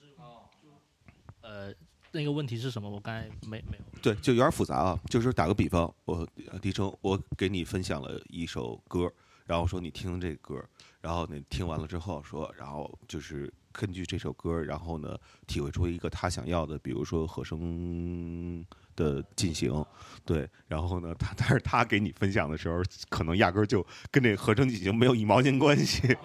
[1.42, 1.72] 呃，
[2.12, 2.88] 那个问题是什么？
[2.88, 3.84] 我刚才没没有。
[4.02, 4.98] 对，就有点复杂啊。
[5.08, 9.12] 就是打个比方，我呃迪生，我给你分享了一首歌，
[9.46, 10.64] 然后说你听听这歌，
[11.00, 15.16] 然后你听完了之后说，然后就是根据这首歌，然后呢
[15.46, 18.64] 体会出一个他想要的，比如说和声
[18.96, 19.84] 的进行，
[20.24, 26.02] 对，然后呢他但是他给你分享的时候，可能压根儿就跟这和声进行没有一毛钱关系。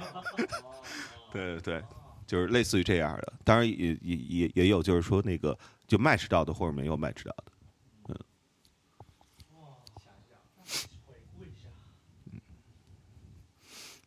[1.36, 1.84] 对对对，
[2.26, 3.34] 就是类似于这样的。
[3.44, 7.52] 当然也也也也有就是说那个就 match 到的或者没有 match 到的。
[8.08, 8.16] 嗯。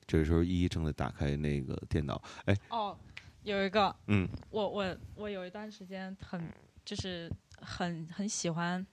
[0.07, 2.99] 这时候依依正在打开那个电脑，哎，哦，
[3.43, 6.51] 有一个，嗯我我我有一段时间很
[6.83, 8.87] 就是很很喜欢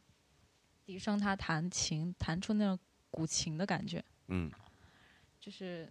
[0.83, 2.77] 笛声他弹琴弹出那种
[3.09, 4.51] 古琴的感觉，嗯
[5.39, 5.89] 就是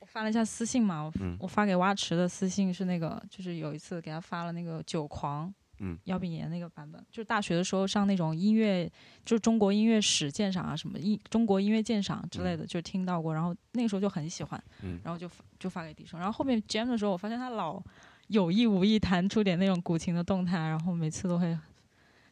[0.00, 1.36] 我发了一下私信嘛，我、嗯。
[1.40, 5.48] 我发给蛙池的私信是那个，就是有一次给他发了那个《酒狂》，
[5.80, 8.90] 嗯，姚炳炎那个版本，就是大学的时候上那种音乐，
[9.24, 15.00] 就是中国音乐史鉴赏啊什么音中国音乐鉴赏之类的，就听到过，然后那个时候就很喜欢，嗯。
[15.04, 17.82] 然后就就发给笛声，然后后面 jam 的时候，我发现他老
[18.28, 21.56] 有意无意弹出点那种古琴的动态，然后每次都会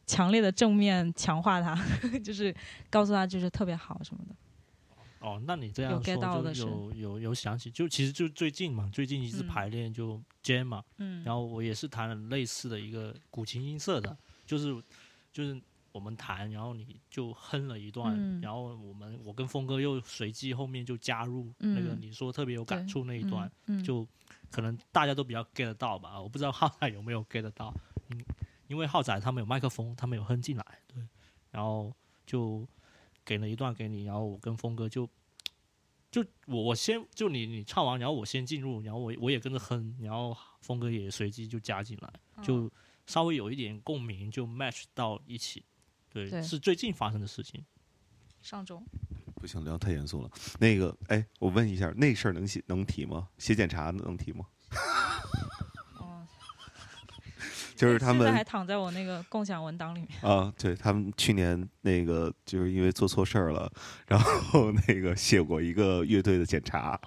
[0.05, 1.75] 强烈的正面强化他，
[2.23, 2.53] 就是
[2.89, 4.35] 告诉他就是特别好什么的。
[5.19, 9.47] 哦，那你这样说就有有有想起，就其实就最近嘛，最近一次嗯。
[9.47, 14.15] 排练就 jam 嘛，嗯，然后我也是弹了类似的一个古琴音色的，
[14.45, 14.83] 就是
[15.33, 15.59] 就是
[15.91, 18.39] 我们弹，然后你就哼了一段，嗯。
[18.41, 23.83] 然后我们我跟峰哥又随机后面就加入那个嗯你说特别有感触那一段，嗯，嗯。
[23.83, 24.07] 就
[24.51, 27.73] 可能大家都比较 get 到吧，我不知道浩仔有没有 get 到，
[28.09, 28.23] 嗯，
[28.67, 31.01] 因为浩仔他们有麦克风，他们有哼进来，对，
[31.51, 31.91] 然后
[32.25, 32.67] 就
[33.27, 35.07] 给了一段给你，然后我跟峰哥就
[36.09, 42.71] 就我我先就你你唱完，然后我先进入，然后我我也跟着哼，然后峰哥也随机就加进来，嗯就
[43.05, 45.65] 稍微有一点共鸣，就 match 到一起，
[46.09, 47.63] 对，对是最近发生的事情。
[48.41, 48.81] 上周
[49.35, 50.31] 不行，聊太严肃了。
[50.57, 53.27] 那个，哎，我问一下，那事儿能写能提吗？
[53.37, 54.45] 写检查能提吗？
[55.99, 56.25] 哦，
[57.77, 60.09] 就是他现在还躺在我那个共享文档里面。
[60.21, 63.71] 啊，对他们去年那个就是因为做错事儿了，
[64.07, 66.99] 然后那个写过一个乐队的检查，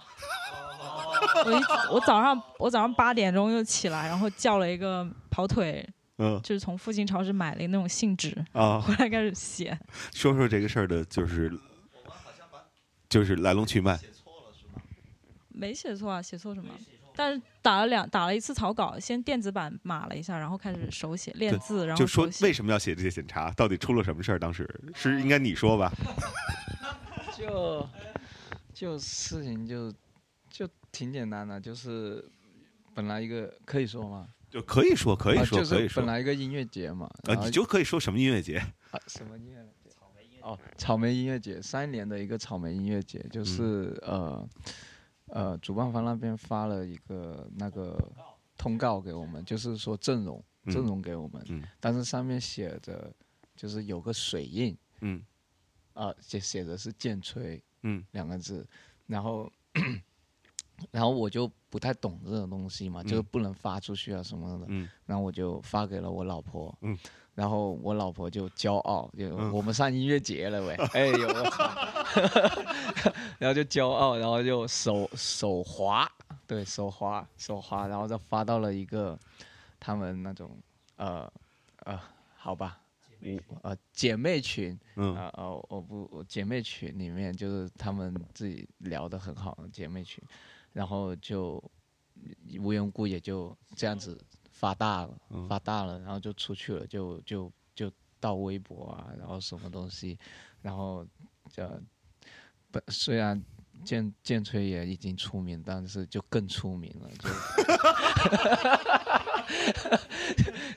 [1.45, 5.87] 我一我早上我早上八点钟又起来，然后叫了一个跑腿，
[6.19, 9.77] 嗯就是从附近超市买了一个那种信纸，啊， 回来开始写。
[10.15, 11.53] 说说这个事儿的，就是
[13.09, 13.99] 就是来龙去脉。
[15.49, 16.71] 没写错啊，写错什么？
[17.15, 23.51] 但是打了两打了一次草稿，先电子版码了一下，然后开始手写练字，然后就说为什么要写这些检查？
[23.53, 24.39] 到底出了什么事儿？
[24.39, 25.93] 当时是应该你说吧？
[27.37, 27.89] 就
[28.73, 29.93] 就事情就
[30.49, 32.25] 就挺简单的，就是
[32.95, 34.29] 本来一个可以说吗？
[34.51, 36.07] 就可以说，可以啊说，可以说就是本。
[36.07, 38.59] 来一个音乐节嘛，啊，你就可以说什么音乐节？
[38.91, 39.91] 啊什么音乐节？
[40.43, 44.49] 哦，草莓音乐节，三年的一个草莓音乐节，就是、呃
[45.33, 48.11] 呃，主办方那边发了一个那个
[48.57, 50.73] 通告给我们，就是说阵容嗯。
[50.75, 51.63] 阵容给我们，嗯。
[51.81, 53.13] 但是上面写着
[53.57, 55.23] 就是有个水印嗯。
[55.95, 58.05] 啊，写写的是剑吹嗯。
[58.13, 58.67] 两个字，
[59.07, 59.51] 然后
[60.91, 64.89] 然后我就不太懂这种东西嘛，就是嗯不能发出去啊什么的，嗯。
[65.07, 66.97] 然后我就发给了我老婆，嗯，
[67.41, 69.51] 然后我老婆就骄傲，就、嗯。
[69.51, 71.27] 我们上音乐节了喂，哎呦
[73.41, 76.07] 然后就骄傲，然后就手手滑，
[76.47, 79.19] 对手滑手滑，然后就发到了一个
[79.79, 80.51] 他们那种
[80.97, 81.33] 呃
[81.85, 81.99] 呃
[82.37, 82.79] 好吧，
[83.23, 85.17] 五呃姐妹群，嗯。
[85.17, 90.23] 啊哦，我不，我姐妹群里面就是他们自己聊的很好姐妹群，
[90.75, 91.59] 然后就
[92.59, 94.21] 无缘无故也就这样子
[94.61, 97.91] 发大了，嗯发大了，然后就出去了，就就就
[98.21, 100.19] 到微博啊，然后什么东西，
[100.61, 101.07] 然后
[101.51, 101.83] 这
[102.71, 103.43] 本虽然
[103.83, 107.09] 剑剑吹也已经出名，但是就更出名了，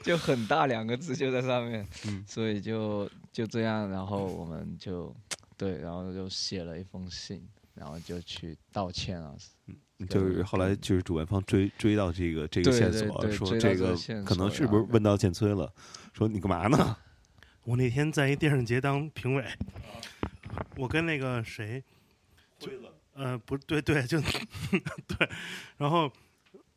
[0.01, 5.13] 就 就很大两个字就在上面，嗯所以就就这样，然后我们就
[5.57, 9.35] 对，然后就写了一封信，然后就去道歉啊。
[10.07, 15.73] 就是后来就是主办方追追到这个这个线索，对对说这个可能是不是问到建崔了？
[16.13, 16.97] 说你干嘛呢？
[17.65, 19.45] 我那天在一电视节当评委，
[20.75, 21.83] 我跟那个谁，
[22.59, 22.69] 就
[23.13, 24.19] 呃不对对就
[25.07, 25.29] 对，
[25.77, 26.11] 然后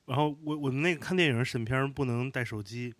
[0.04, 2.94] 然后我我们那个看电影审片不能带手机，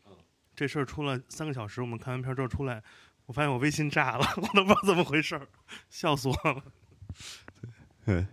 [0.55, 2.83] 这事儿出了三个小时，我们看完片儿之后出来，
[3.27, 5.47] 我发现我微信炸了， 我都不知道怎么回事儿，
[5.89, 6.62] 笑死我了。
[8.05, 8.27] 对，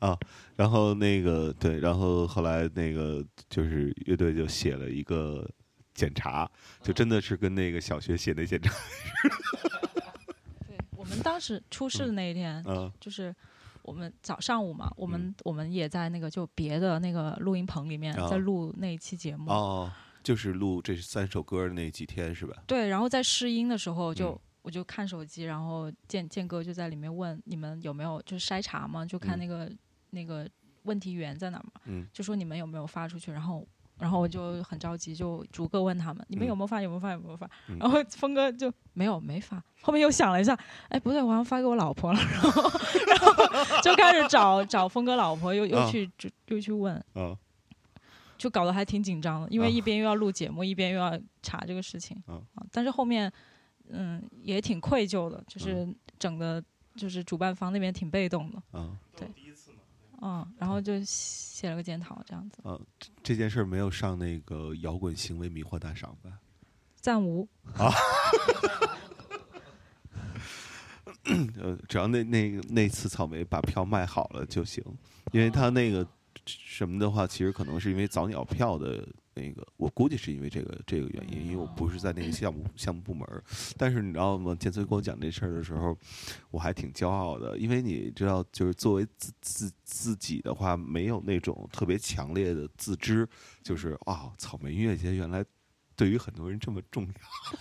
[0.00, 0.18] 啊，
[0.56, 5.48] 然后那个对，然后后来那个就是乐队就写了一个
[5.94, 6.50] 检查，
[6.82, 8.72] 就真的是跟那个小学写的检查，
[10.66, 13.34] 对我们当时出事的那一天，嗯就是
[13.82, 19.50] 我们早上午嘛，我嗯们、我们也在那个就别的那个录音棚里面哦在录那一期节目。
[19.50, 19.92] 哦，
[20.22, 22.62] 就是录这三首歌的那几天是吧？
[22.66, 24.30] 对，然后在试音的时候就。
[24.32, 29.70] 嗯我就看手机，然后建建哥就在里面问你们有没有就是筛查嘛，就看嗯那个、
[30.14, 30.48] 那个
[30.84, 32.06] 问题源在哪嘛，嗯。
[32.12, 33.66] 就说你们有没有发出去，然后
[33.98, 36.48] 然后我就很着急，就逐个问他们，你们嗯。
[36.48, 37.50] 有没有发，有没有发，有没有发？
[37.68, 37.76] 嗯。
[37.82, 40.58] 然后峰哥就没有没发，后面又想了一下，
[40.88, 42.62] 哎不对，我好像发给我老婆了，然后
[43.08, 45.90] 然后就开始找找峰哥老婆，又又啊。
[45.90, 47.36] 去就又去问，啊。
[48.36, 49.70] 就搞得还挺紧张的，因为啊。
[49.70, 52.20] 一边又要录节目，一边又要查这个事情。
[52.72, 53.32] 但是后面，
[53.88, 55.88] 嗯，也挺愧疚的，就是
[56.18, 56.62] 整个
[56.96, 58.90] 就是主办方那边挺被动的，啊
[60.26, 62.80] 嗯，然后就写了个检讨这样子，嗯！
[63.22, 66.40] 这件事儿没有上那个摇滚行为迷惑大赏吧？
[66.96, 67.46] 暂无。
[71.60, 74.82] 呃，只要那那那次草莓把票卖好了就行，
[75.32, 76.06] 因为他那个
[76.46, 83.42] 什么的话，其实可能是因为早鸟票的那个，我估计是因为这个这个原因，因为我不是在那个项目项目部门儿。
[83.76, 84.54] 但是你知道吗？
[84.54, 85.96] 建崔跟我讲这事儿的时候，
[86.50, 93.28] 我还挺骄傲的，因为你知道，就是作为自自自己的话，没有那种特别强烈的自知，
[93.62, 95.44] 就是啊、草莓音乐节原来。
[95.96, 97.12] 对于很多人这么重要，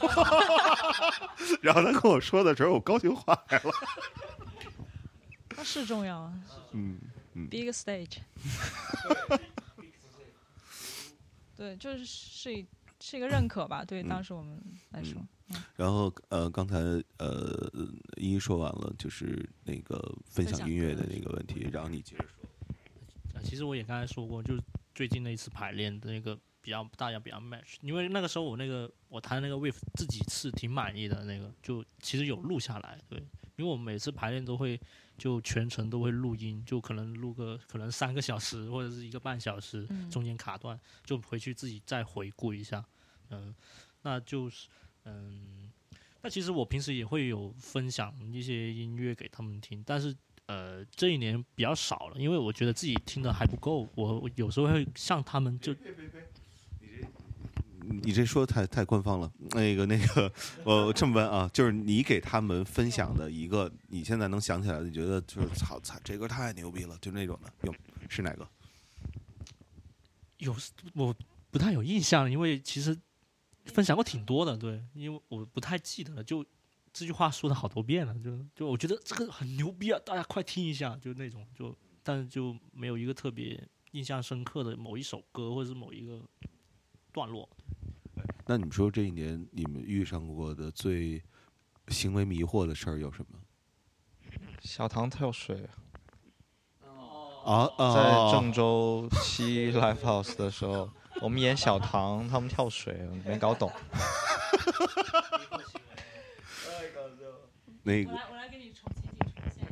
[1.62, 3.72] 然后他跟我说的时候，我高兴坏了。
[5.56, 6.34] 那是重要啊
[6.72, 7.00] 嗯
[7.36, 8.18] 嗯，big stage。
[11.64, 12.68] 对，就是是一
[13.00, 15.26] 是一个认可吧，对嗯当时我们来说，
[15.78, 16.78] 然后呃，刚才
[17.20, 17.72] 呃
[18.18, 22.50] 一一说完了，就是那个分享音乐的那个问题，然后你接着说。
[23.36, 24.62] 呃，其实我也刚才说过，就是
[24.94, 33.20] 最近的一次排练的那个比较大家比较 match，因为那个时候我那个我弹的那个 wave 自己是挺满意的，那个就其实有录下来，对，
[33.56, 34.78] 因为我们每次排练都会
[35.18, 40.10] 就全程都会录音，就可能录个可能三个小时或者是一个半小时，嗯。
[40.10, 42.86] 中间卡断，就回去自己再回顾一下，
[43.30, 43.54] 嗯、
[44.04, 44.68] 那就是
[45.06, 45.72] 嗯，
[46.22, 55.74] 那其实我平时也会有分享一些音乐给他们听，但是呃这一年比较少了，因为我觉得自己听的还不够，我我有时候会向他们就
[58.02, 59.32] 你这说的太太官方了。
[59.52, 60.32] 那个那个，
[60.64, 67.76] 我这么问啊，就是你给他们分享的一个，你现在能想起来，你觉得就是操操，这歌太牛逼了，就那种的，有
[68.10, 68.48] 是哪个？
[70.38, 70.56] 有
[70.94, 71.16] 我
[71.52, 72.98] 不太有印象，因为其实
[73.66, 76.44] 分享过挺多的，对，因为我不太记得了，就
[76.92, 81.74] 这句话说的好多遍了，就就我觉得这个很牛逼啊，大家快听一下，就那种就，
[82.04, 86.22] 但是就没有一个特别印象深刻的某一首歌或者是某一个
[87.14, 87.48] 段落。
[88.46, 91.24] 那你们说这一年你们遇上过的最
[91.88, 93.40] 行为迷惑的事儿有什么？
[94.62, 95.70] 小唐跳水，
[97.46, 97.94] 啊啊！
[97.94, 100.90] 在郑州七 live house 的时候，
[101.22, 103.72] 我们演小唐，他们跳水，没搞懂。
[107.84, 109.68] 那个我来我来给你重新重现。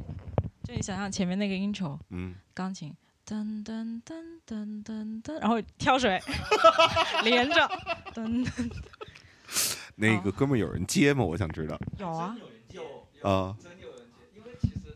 [0.63, 2.93] 就你想象前面那个 intro，嗯，钢琴
[3.26, 6.19] 噔噔噔噔噔噔，然后跳水
[7.24, 7.55] 连着。
[8.13, 8.72] 噔噔，
[9.95, 11.24] 那个哥们有人接吗？
[11.24, 11.80] 我想知道。
[11.97, 12.36] 有啊，
[13.24, 13.55] 啊。
[13.61, 13.99] 真有人
[14.34, 14.95] 接，因为其实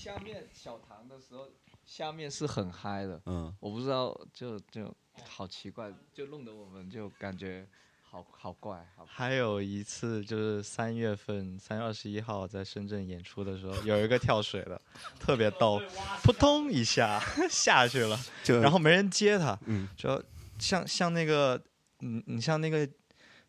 [0.00, 1.48] 下面小唐的时候，
[1.84, 3.52] 下面是很嗨的，嗯。
[3.60, 4.94] 我不知道，就就
[5.24, 7.66] 好奇怪，就弄得我们就感觉
[8.12, 14.78] 好好怪，好还有一次就是三月份，三月二十一号在深圳演出的时候，有一个跳水的，
[15.18, 15.80] 特别逗，
[16.22, 19.88] 扑通一下下去了，就然后没人接他，嗯。
[19.96, 20.22] 就
[20.58, 21.58] 像像那个，
[22.00, 22.86] 你你像那个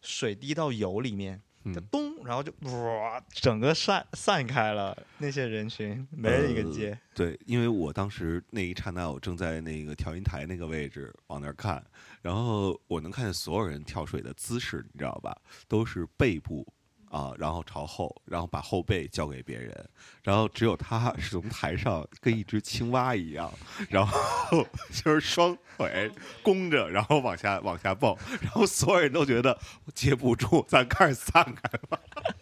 [0.01, 1.41] 水滴到油里面，
[1.89, 6.97] 咚，然后就哇，整个散散开了，那些人群没人一个呃接。
[7.13, 11.83] 对，因为我当时那一刹那，我正在那个调音台那个位置往那儿看，
[12.21, 15.35] 然后我能看见所有人跳水的姿势，你知道吧？
[15.67, 16.67] 都是背部
[17.13, 19.89] 啊，然后朝后，然后把后背交给别人，
[20.23, 23.53] 然后只有他 是从台上跟一只青蛙一样，
[23.87, 26.09] 然后 就是双腿
[26.41, 29.55] 弓着，然后往下往下蹦，然后所有人都觉得
[29.93, 31.99] 接不住，咱开始散开吧。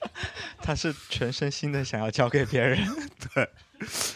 [0.64, 2.80] 他是全身心的想要交给别人。
[3.34, 3.50] 对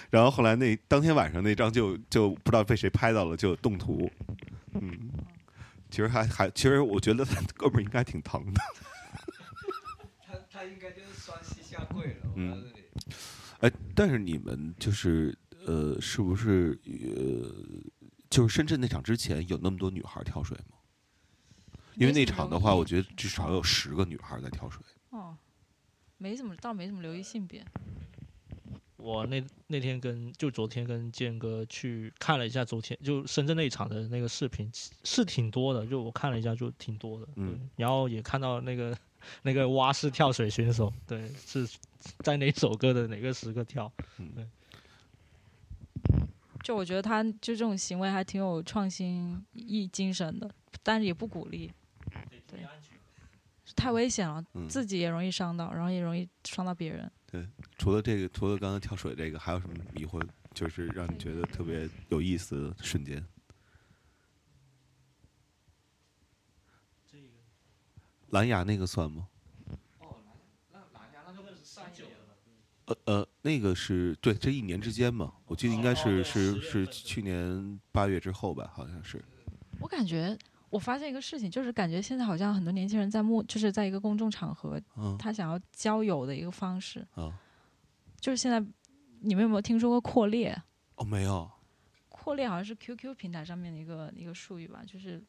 [0.09, 4.09] 然后后来那当天晚上那张就就不知道被谁拍到了，就动图，
[4.73, 5.11] 嗯，
[5.89, 8.61] 其实还还其实我觉得他哥们儿应该挺疼的。
[10.55, 12.65] 他他应该就是双膝下跪了，嗯。
[13.59, 20.77] 哎，但是你们就是呃，是不是呃，就是深圳那场之前有那么多女孩跳水吗？
[21.95, 24.81] 因为那场的话，我觉得至少有十个女孩在跳水。
[25.09, 25.35] 哦，
[26.17, 27.65] 没怎么倒没怎么留意性别。
[28.97, 34.69] 我那那天跟就昨天跟建哥去看了一下昨天就深圳那一场的那个视频，
[35.03, 38.97] 是挺多的，就我看了一下就挺多的，嗯，然后也看到那个
[39.43, 41.67] 那个蛙式跳水选手，对，是
[42.19, 44.45] 在哪首歌的哪个时刻跳，对
[46.63, 50.49] 就我觉得他就这种行为还挺有创新意精神的，
[50.81, 51.71] 但是也不鼓励，
[52.47, 52.59] 对，
[53.75, 57.11] 太危险了，嗯，自己也容易伤到，然后也容易伤到别人。
[57.31, 57.45] 对
[57.77, 60.21] 除了这个，除了刚刚跳水这个，还有什么迷惑？
[60.53, 63.21] 就是让你觉得特别有意思的瞬间？
[68.29, 69.27] 蓝牙那个算吗？
[72.87, 79.19] 呃呃，那个是对这一年之间嘛，我记得应该是是是去年八月之后吧，好像是。
[79.79, 80.37] 我感觉
[80.69, 87.33] 我发现一个事情，就是感觉现在好像很多年轻人在目，就是在一个公众场合，嗯他想要交友的一个方式，啊
[88.19, 88.63] 就是现在
[89.21, 90.55] 你们有没有听说过扩列？
[90.97, 91.49] 哦没有
[92.07, 95.23] 扩列好像是 QQ 平台上面的一个一个术语吧，就是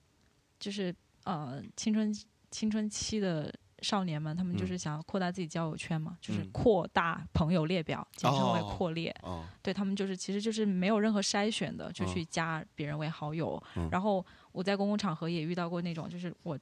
[0.59, 0.94] 就是
[1.24, 2.14] 呃青春
[2.57, 3.52] 青春期的
[3.82, 9.14] 少年们，他们就嗯是想要扩大自己交友圈嘛，就是嗯扩大朋友列表，简称为哦扩列。
[9.22, 13.62] 哦对他们就是其实就是没有任何筛选的，就嗯去加别人为好友。
[13.76, 16.59] 嗯然后我在公共场合也遇到过那种，就是我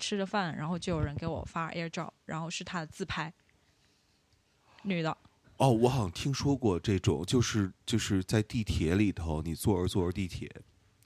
[0.00, 3.32] 吃着饭，然后就有人给我发 AirDrop，然后是他的自拍，
[4.82, 5.16] 女的。
[5.58, 10.50] 哦，我好像听说过这种，就是就是在地铁里头，你坐着坐着地铁，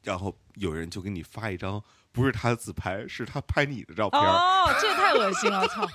[0.04, 1.82] 然后有人就给你发一张
[2.12, 5.86] 不是他的自拍，是他拍你的照片儿，哦，这也太恶心了，操！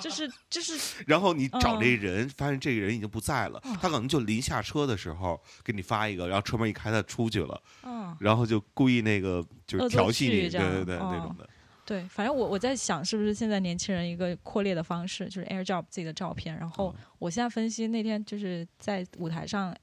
[0.00, 8.16] 就是就是然后你找嗯这人，发现这个人已经不在了，他可能就临下车的时候给你发一个，然后车门一开他出去了，嗯。
[8.20, 11.48] 然后就故意那个就是调戏你，对对对，哦那种的。
[11.84, 16.54] 对，反正我我在想，是不是现在年轻人一个扩列的方式，就是 AirDrop 自己的照片。
[16.58, 19.74] 然后哦我现在分析那天就是在舞台上，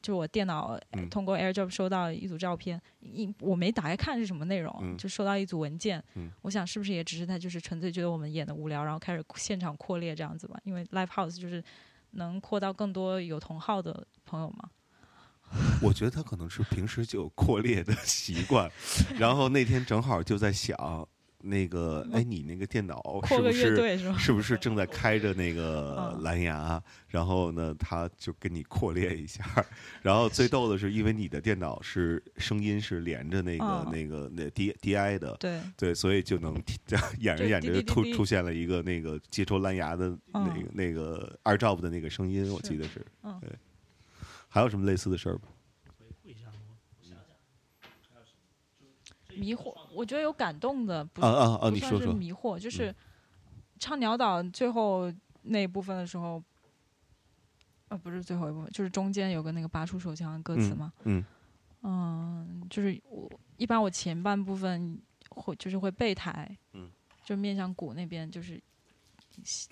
[0.00, 0.78] 就是我电脑
[1.10, 6.02] 通过 AirDrop 收到一组照片，一我没打开看是什么内容，嗯就收到一组文件。
[6.14, 10.58] 嗯我想是不是也只是他就是纯粹觉得我们演的无聊，然后开始现场扩列这样子吧？
[10.64, 11.62] 因为 Live House 就是
[12.12, 14.70] 能扩到更多有同号的朋友嘛。
[15.82, 18.70] 我觉得他可能是平时就有扩列的习惯，
[19.18, 20.76] 然后那天正好就在想，
[21.40, 26.82] 那个哎，你那个电脑是不是是不是正在开着那个嗯蓝牙？
[27.06, 29.44] 然后呢，他就跟你扩列一下。
[30.02, 36.60] 然后最逗的是，因为你的电脑是声音是连着那个、嗯那个那 D D I 的，对，对，所以就能
[37.20, 43.04] 演着演着突出现了一个那个接收蓝牙的那个、嗯那个二 job 的那个声音，我记得是。
[43.22, 43.50] 嗯对。
[44.50, 45.40] 还有什么类似的事儿吗？
[45.98, 47.16] 回顾一下，我想
[49.04, 51.70] 想，迷惑，我觉得有感动的，不啊啊啊！
[51.70, 52.12] 不算是你说说。
[52.12, 52.94] 迷惑，就是
[53.78, 55.12] 唱鸟岛最后
[55.42, 56.42] 那一部分的时候，
[57.88, 61.24] 呃，不是最后一部分，就是中间有个那个拔出手枪的歌词嘛，嗯
[61.82, 66.90] 嗯，就是我一般我前半部分会就是会背台，嗯，
[67.24, 68.60] 就面向鼓那边，就是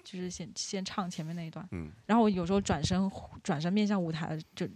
[0.05, 3.11] 就是先先唱前面那一段，嗯然后我有时候转身
[3.43, 4.73] 转身面向舞台，就就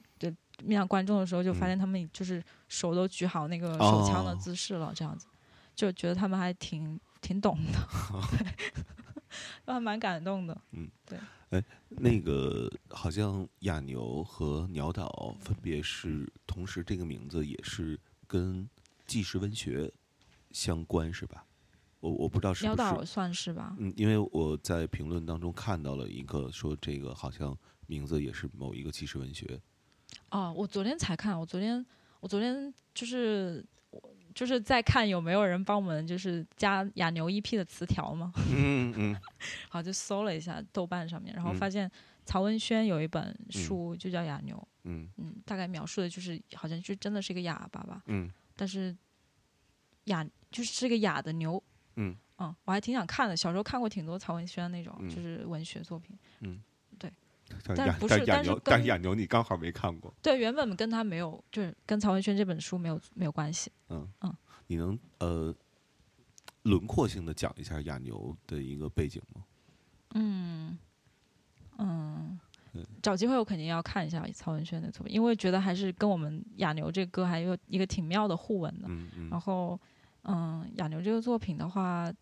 [0.64, 5.26] 面向观众的时候，就发嗯现他们就是手都举好那个手枪的哦姿势了，这样子，
[5.74, 7.78] 就觉得他们还挺挺懂的，
[8.38, 8.46] 对，
[9.74, 10.60] 还蛮感动的。
[10.72, 11.18] 嗯，对。
[11.50, 17.98] 哎那个好像亚牛和鸟岛分别是同时，这个名字也是
[18.28, 18.68] 跟
[19.04, 19.92] 纪实文学
[20.52, 21.44] 相关，是吧？
[21.98, 23.74] 我我不知道是鸟不是岛算是吧？
[23.80, 27.58] 嗯，因为我在评论当中看到了一个说这个好像
[27.88, 29.60] 名字也是某一个纪实文学。
[30.30, 31.84] 哦，我昨天才看，我昨天
[32.20, 34.00] 我昨天就是我
[34.34, 39.16] 就是在看有没有人帮我们就是加亚牛 EP 的词条嘛，嗯嗯。
[39.68, 41.56] 好就搜了一下豆瓣上面，然后嗯。
[41.56, 41.90] 发现
[42.24, 45.08] 曹文轩有一本书就叫《亚牛》，嗯。
[45.16, 48.30] 嗯，大概描述的就是好像就真的是一个哑巴吧，嗯。
[48.56, 48.96] 但是
[50.04, 51.62] 哑就是这个哑的牛，
[51.96, 52.16] 嗯。
[52.38, 53.36] 嗯，我还挺想看的。
[53.36, 55.08] 小时候看过挺多曹文轩那种，嗯。
[55.10, 56.16] 就是文学作品。
[56.40, 56.50] 但
[57.76, 63.70] 但不是但是但是亚牛你刚好没看过，对，原本跟他没有，就是跟曹文轩这本书没有没有关系。
[63.88, 64.34] 嗯嗯
[64.66, 65.54] 你能呃
[66.62, 69.42] 轮廓性的讲一下亚牛的一个背景吗？
[70.14, 70.78] 嗯
[71.78, 72.38] 嗯
[72.74, 78.86] 嗯，找机会我肯定要看一下曹文轩的作品，因为觉得还是跟我们亚牛这歌还有一个挺妙的互文的。
[78.88, 79.78] 嗯嗯然后，
[80.22, 82.12] 嗯，亚牛这个作品的话，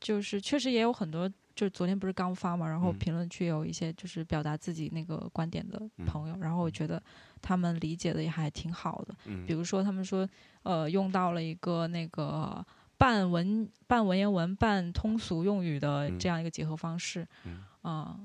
[0.00, 2.98] 就是确实也有很多，就是昨天不是刚发嘛，然后嗯。
[2.98, 6.06] 评论区有一些就是表达自己那个观点的嗯。
[6.06, 7.02] 朋友，然后我觉得
[7.40, 9.14] 他们理解的也还挺好的。
[9.26, 9.46] 嗯。
[9.46, 10.28] 比如说，他们说，
[10.62, 12.64] 呃，用到了一个那个
[12.98, 16.18] 半文半文言文半通俗用语的嗯。
[16.18, 17.64] 这样一个结合方式，嗯。
[17.82, 18.18] 啊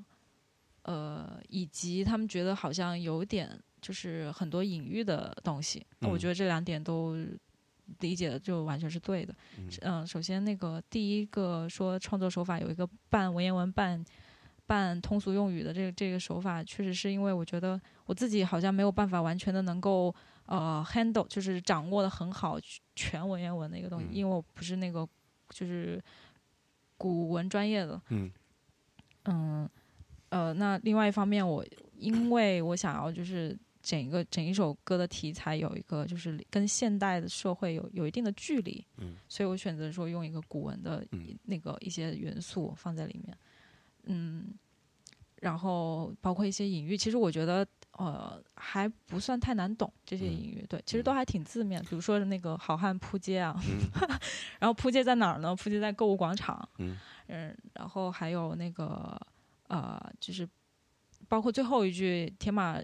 [0.84, 6.20] 呃，以及他们觉得好像有点就是很多隐喻的东西，那我嗯。
[6.20, 7.16] 觉得这两点都
[8.00, 9.34] 理解的就完全是对的。
[9.58, 9.70] 嗯。
[9.82, 14.04] 嗯、首先那个第一个说创作手法有一个半文言文半
[14.66, 20.14] 半通俗用语的这个这个手法，确实是因为我觉得我自己好像没有办法完全的能够
[20.46, 22.60] 呃 handle，就是掌握的很好
[22.96, 24.14] 全文言文的一个东西，嗯。
[24.14, 25.08] 因为我不是那个
[25.50, 26.02] 就是
[26.98, 28.32] 古文专业的，嗯。
[29.26, 29.70] 嗯，
[30.30, 31.64] 呃，那另外一方面，我
[31.98, 39.16] 因为我想要就是整一个整一首歌的题材有一个就是跟现代的社会有有一定的距离，嗯。
[39.28, 41.06] 所以我选择说用一个古文的
[41.44, 43.38] 那个一些元素放在里面，
[44.04, 44.54] 嗯，
[45.42, 53.80] 然后包括一些隐喻，其实我觉得呃还不算太难懂这些嗯隐喻，对，其实都还挺字面，比如说那个好汉扑街啊，嗯
[54.60, 55.56] 然后扑街在哪儿呢？
[55.56, 56.98] 扑街在购物广场，嗯。
[57.32, 59.16] 嗯，然后还有那个
[59.68, 60.50] 呃，就是
[61.28, 62.82] 包括最后一句“天马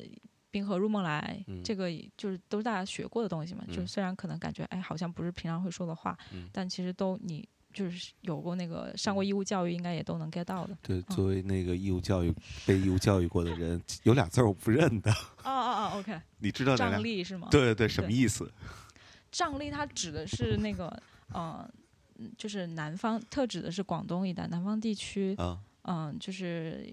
[0.56, 3.62] 冰河入梦来”，嗯这个就是都是大家学过的东西嘛。
[3.68, 10.78] 就是虽然可能感觉哎，好像不是平常会说的话，嗯但其实都你就是有过那个上过义务教育，应该也都能 get 到的。
[10.82, 12.34] 对，作为那个义务教育
[12.66, 15.12] 被义务教育过的人，有俩字儿我不认的，
[15.43, 17.03] 哦哦哦，OK， 你知道哪俩仗？
[17.03, 17.49] 力是吗？
[17.51, 18.49] 对对对，什么意思？
[19.30, 20.88] 仗力它指的是那个
[21.34, 21.70] 呃，
[22.18, 25.36] 嗯就是南方，特指的是广东一带南方地区。
[25.36, 26.89] 啊，嗯，就是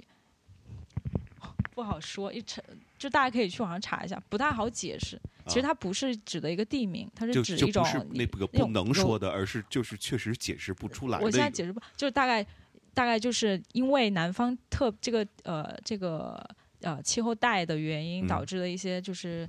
[1.75, 2.63] 不好说，一查
[2.99, 5.21] 就大家可以去网上查一下，不太好解释。
[5.47, 11.31] 其实啊它不是指的一个地名，它是指一种那个不能说的，而是就是确实解释不出来的我。
[11.31, 12.47] 现在解释不，就是大概
[12.95, 16.41] 大概就是因为南方特这个呃这个
[16.83, 19.49] 呃气候带的原因嗯导致的一些就是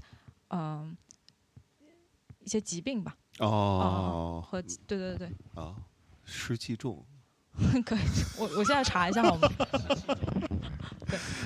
[0.50, 0.96] 嗯、
[2.40, 3.16] 一些疾病吧。
[3.40, 5.76] 哦和对对对啊，
[6.24, 7.06] 湿气重。
[7.86, 8.00] 可以，
[8.40, 9.48] 我我现在查一下好吗？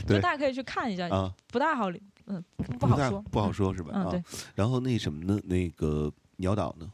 [0.07, 3.91] 对，就大家可以去看一下，啊，不大好理，嗯，不不好说，不好说是吧？
[3.93, 4.09] 嗯，啊。
[4.11, 4.23] 对。，
[4.55, 5.39] 然后那什么呢？
[5.45, 6.91] 那个鸟岛呢？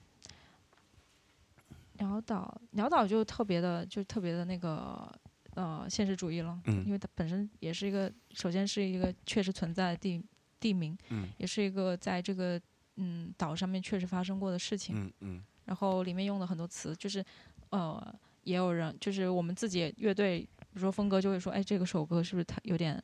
[2.00, 5.10] 鸟岛，鸟岛就特别的，就特别的那个
[5.56, 6.84] 呃现实主义了，嗯。
[6.86, 10.22] 因为它本身也是一个，首先是一个确实存在的地
[10.60, 11.30] 地名，嗯。
[11.38, 12.60] 也是一个在这个
[12.98, 15.44] 嗯岛上面确实发生过的事情，嗯嗯。
[15.66, 17.24] 然后里面用的很多词，就是
[17.70, 18.14] 呃
[18.44, 23.02] 也有人，就是我们自己乐队，比如说峰哥就会说，哎，这个首歌是不是它有点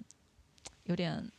[0.83, 1.31] 有点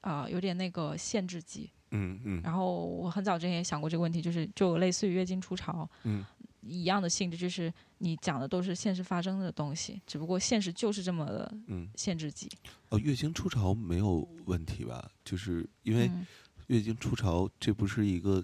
[0.00, 6.24] 啊、有点那个限制级，嗯嗯然后我很早之前也想过这个问题，就是就类似于月经初潮，嗯
[6.60, 11.88] 一样的性质，就是你讲的都是现实发生的东西，只不过现实就是这么的嗯。
[11.94, 12.50] 限制级。
[12.88, 15.10] 哦，月经初潮没有问题吧？
[15.24, 16.26] 就是因为嗯
[16.66, 18.42] 月经初潮，这不是一个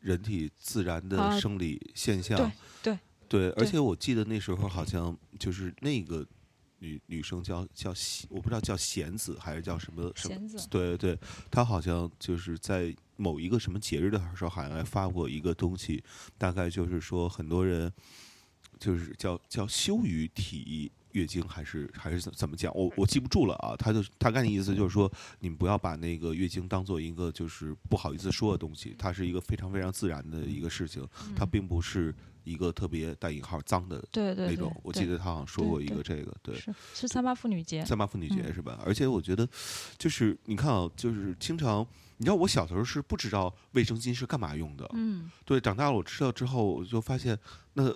[0.00, 2.38] 人体自然的啊生理现象。
[2.82, 6.24] 对对对，而且我记得那时候好像就是那个
[6.78, 10.48] 女女生叫叫喜我不知道叫弦子还是叫什么什么。
[10.48, 11.18] 子对对对，
[11.50, 16.02] 她好像就是在某一个什么节日的时候，好像还发过一个东西，
[16.36, 17.92] 大概就是说很多人
[18.78, 22.72] 就是叫叫羞于提月经，还是还是怎怎么讲？
[22.76, 23.74] 我我记不住了啊。
[23.76, 25.10] 他就大概的意思就是说，
[25.40, 31.04] 你们不要把那个月经当做一个就是不好意思说的东西，它是一个非常非常自然的一个事情，
[31.34, 32.14] 它并不是
[32.48, 34.74] 一个特别带引号脏的对对对那种。
[34.82, 36.54] 我记得他好像说过一个这个，对。
[36.56, 38.80] 是是三八妇女节，三八妇女节嗯是吧？
[38.84, 39.48] 而且我觉得，
[39.98, 41.86] 就是你看啊，就是经常，
[42.16, 47.38] 你知道我小时候是不知道卫生巾是干嘛用的，嗯，对，长大了我知道之后，我就发现，
[47.74, 47.92] 那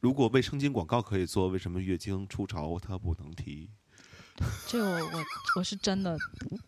[0.00, 3.70] 如果卫生巾广告可以做，为什么月经初潮它不能提？
[4.68, 5.24] 这个我我
[5.56, 6.14] 我是真的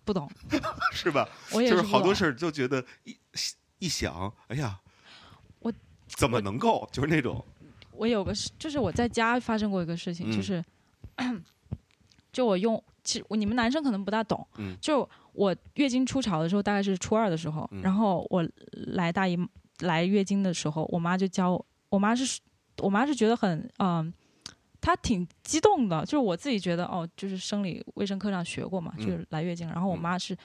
[0.03, 0.26] 不懂，
[0.93, 1.28] 是吧？
[1.53, 3.14] 我也就是好多事儿就觉得一
[3.78, 4.88] 一想，哎呀，我
[6.09, 6.89] 怎么能够？
[6.93, 7.45] 就是那种，
[7.93, 10.33] 我有个事，就是我在家发生过一个事情，嗯。
[10.33, 10.65] 就是
[12.33, 14.77] 就我用，其实我你们男生可能不大懂，嗯。
[14.81, 17.83] 就我月经初潮的时候，大概是初二的时候，嗯。
[17.83, 19.39] 然后我来大姨
[19.81, 22.41] 来月经的时候，我妈就教我，我妈是
[22.79, 24.13] 我妈是觉得很嗯。
[24.81, 29.05] 她挺激动的，就是我自己觉得哦，就是生理卫生课上学过嘛，嗯。
[29.05, 30.37] 就是来月经，然后我嗯妈是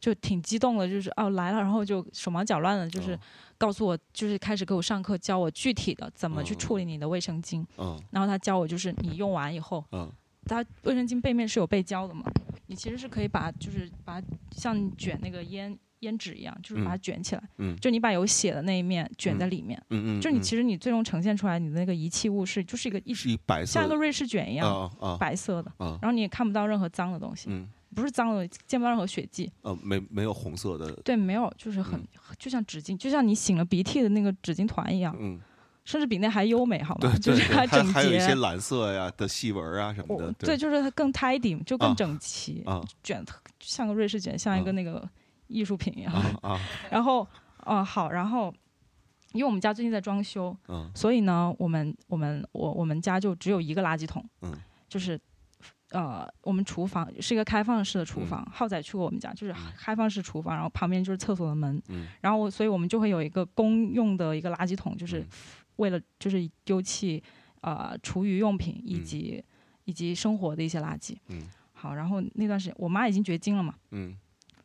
[0.00, 3.18] 就挺激动的，就是哦来了，然后就手忙脚乱的，就是哦。
[3.60, 6.58] 告诉我，就是开始给我上课，教我具体的怎么去嗯。
[6.58, 8.00] 处理你的卫生巾，嗯。
[8.10, 10.10] 然后他教我就是你用完以后，嗯。
[10.46, 12.24] 它卫生巾背面是有背胶的嘛，
[12.68, 14.20] 你其实是可以把就是把
[14.52, 17.76] 像卷那个烟烟纸一样，就是把它卷起来，嗯。
[17.76, 20.42] 就你把有血的那一面卷在里面，嗯嗯，就你嗯。
[20.42, 24.90] 其实你最终呈现出来你的那个遗弃物是就是一个一是一白色像一个瑞士卷一样、
[25.20, 30.92] 白色的，啊然后你也看不到任何脏的东西，嗯不是脏的，见不到任何血迹，呃没没有红色的。
[31.02, 32.06] 对，没有，就是很、嗯。
[32.38, 35.40] 就像纸巾，就像你擤了鼻涕的那个纸巾团一样，嗯。
[35.84, 37.00] 甚至比那还优美，好吗？
[37.00, 37.92] 对对对，就是它还整洁。
[37.92, 41.86] 还有一些蓝色呀的细纹啊什么的，我对，就是它更 tidy，就啊。
[41.86, 42.80] 更整齐，啊。
[43.02, 43.24] 卷
[43.58, 44.72] 像个瑞士卷，像一个啊。
[44.72, 45.08] 那个
[45.48, 46.12] 艺术品一样。
[46.12, 46.60] 啊啊。
[46.92, 47.26] 然后，
[47.64, 48.54] 哦、好，然后，
[49.32, 50.88] 因为我们家最近在装修，嗯。
[50.94, 54.54] 所以呢，我们我们我我们家就只有一个垃圾桶，嗯。
[54.88, 55.20] 就是。
[55.90, 58.26] 呃，我们厨房是一个开放式的厨嗯。
[58.26, 62.06] 房，浩仔去过我们家，就是开放式厨房，然后旁边就是厕所的门，嗯。
[62.20, 65.26] 然后我所以我们就会有一个公用的一个垃圾桶，就是嗯。
[65.76, 67.22] 为了就是丢弃
[67.62, 69.04] 呃厨余用品以嗯。
[69.04, 69.44] 及、
[69.84, 71.16] 以及生活的一些垃圾。
[71.28, 71.42] 嗯。
[71.72, 74.16] 好，然后那段时间我妈已经绝经了嘛，嗯。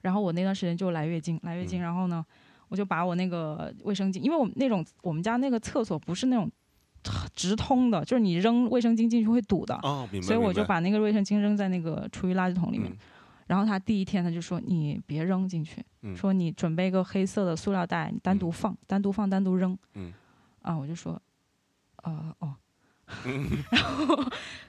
[0.02, 1.82] 然后我那段时间就来月经，来月经，嗯。
[1.82, 2.24] 然后呢，
[2.68, 6.52] 我就把我那个卫生巾，因为我们那种我们家那个厕所不是那种
[7.36, 12.92] 直通的，就是你扔卫生巾进去会堵的，哦，明白，所以我就把那个卫生巾扔在那个厨余垃圾桶里面。
[12.92, 12.98] 嗯。
[13.48, 16.16] 然后他第一天他就说你别扔进去，嗯。
[16.16, 19.78] 说你准备一个黑色的塑料袋，你单独放，单独放，单独扔。
[19.94, 20.12] 嗯。
[20.62, 21.22] 啊，我就说，
[22.04, 22.56] 呃哦。
[23.70, 24.26] 然后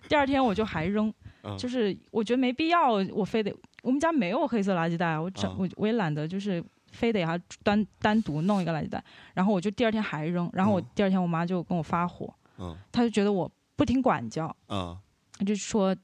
[0.08, 1.10] 第二天我就还扔，
[1.42, 1.56] 嗯。
[1.56, 6.62] 就是我觉得没必要，我非得我们家没有黑色垃圾袋，我整、啊我我也懒得就是
[6.92, 9.02] 非得要单单独弄一个垃圾袋，
[9.34, 14.98] 然后我就第二天还扔，然后我嗯第二天我妈就跟我发火，嗯她就觉得我不听管教，啊
[15.44, 15.94] 就说，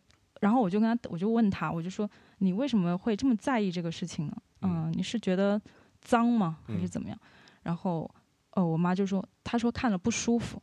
[0.41, 2.09] 然后我就跟她，我就问她，我就说
[2.39, 4.37] 你为什么会这么在意这个事情呢？
[4.61, 5.61] 嗯嗯，你是觉得
[6.01, 7.19] 脏吗，还是嗯怎么样？
[7.63, 8.11] 然后，
[8.51, 10.63] 呃，我妈就说，她说看了不舒服，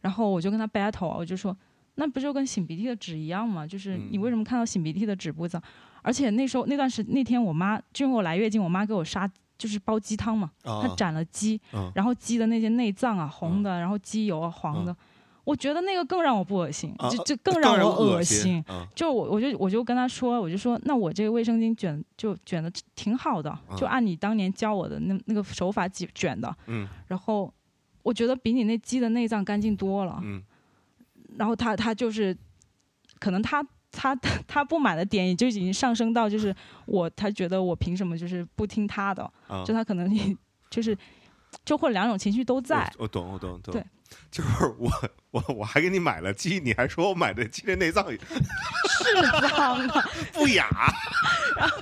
[0.00, 1.56] 然后我就跟她 battle，啊我就说，
[1.96, 3.66] 那不就跟擤鼻涕的纸一样吗？
[3.66, 5.60] 就是你为什么看到擤鼻涕的纸不脏？
[6.02, 10.94] 而且那时候那段时那天我妈就因为我来月经，我妈给我杀就是煲鸡汤嘛，她啊。
[10.96, 11.90] 斩了鸡，嗯。
[11.94, 14.94] 然后鸡的那些内脏啊红的，然后鸡油啊黄的，
[15.44, 18.62] 我觉得那个更让我不恶心，啊就就更让我恶恶心。
[18.66, 26.88] 啊就我我就我就跟他说，我就说那我这个卫生巾卷就卷的挺好的，就嗯按你当年教我的那那个手法卷卷的，嗯。
[27.06, 27.52] 然后
[28.02, 30.18] 我觉得比你那鸡的内脏干净多了。
[30.22, 30.42] 嗯。
[31.38, 32.36] 然后他他就是，
[33.18, 34.14] 可能他他
[34.48, 36.54] 他不满的点也就已经上升到就是
[36.86, 40.10] 我他觉得我凭什么就是不听他的，啊就他可能
[40.70, 40.96] 就是
[41.64, 42.90] 就或者两种情绪都在。
[42.96, 43.84] 我我懂我懂懂，对，
[44.30, 44.90] 就是我
[45.30, 48.18] 我我还给你买了鸡，你还说我买的鸡的内脏是
[49.50, 50.02] 脏的。
[50.32, 50.66] 不雅，
[51.56, 51.76] 然后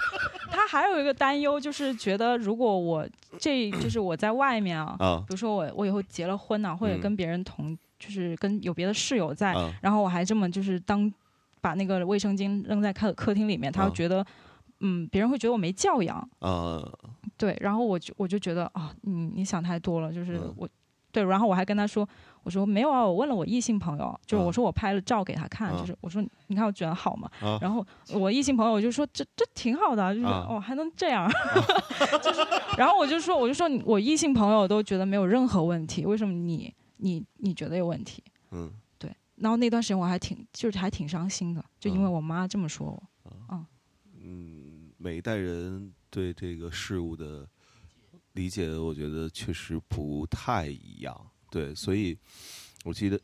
[0.51, 3.09] 他还有一个担忧，就是觉得如果我
[3.39, 11.13] 这就是我在外面啊，啊比如说我我以后结了婚啊、或者嗯跟别人同，就是跟有别的室友在，啊然后我还这么就是当
[11.61, 14.25] 把那个卫生巾扔在客客厅里面，他觉得，
[14.81, 16.83] 嗯，别人会觉得我没教养，啊。
[17.37, 20.55] 对，然后我就我就觉得啊，你你想太多了，就是嗯。
[20.57, 20.69] 我。
[21.13, 22.09] 对，然后我还跟他说，
[22.45, 24.47] 我说没有啊，我问了我异性朋友，就是啊。
[24.47, 25.77] 我说我拍了照给他看，啊。
[25.77, 27.29] 就是我说你看我卷好吗？
[27.41, 27.59] 啊。
[27.61, 27.85] 然后
[28.15, 30.47] 我异性朋友就说这这挺好的啊，就是、啊。
[30.49, 31.29] 哦还能这样，
[32.23, 32.47] 就是，
[32.79, 38.23] 然后我就说我就说我异性朋友都觉得没有任何问题，为什么你你你觉得有问题？
[39.41, 43.67] 然后那段时间我还挺就是还挺伤心的，就因为啊我妈这么说我。
[44.23, 47.49] 嗯，每一代人对这个事物的
[48.35, 51.31] 理解，我觉得确实不太一样。
[51.51, 52.17] 对，所以
[52.85, 53.19] 我记得，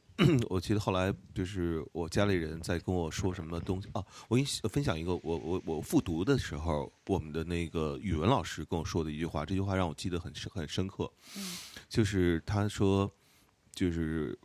[0.49, 11.13] 我记得后来就是我家里人在跟我说什么东西啊，我给你分享一个，我我我复读的时候，我们的那个语文老师跟我说的一句话，这句话让我记得很深很深刻，
[11.89, 13.09] 就是他说，
[13.73, 14.37] 就是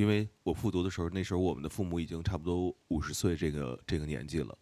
[0.00, 4.58] 因为我复读的时候，那时候我们的父母已经差不多五十岁这个这个年纪了，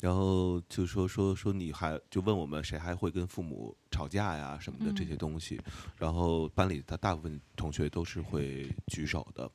[0.00, 5.60] 然后就说说说你还就问我们谁还会跟父母吵架呀什么的这些东西，
[5.98, 9.50] 然后班里他大部分同学都是会举手的，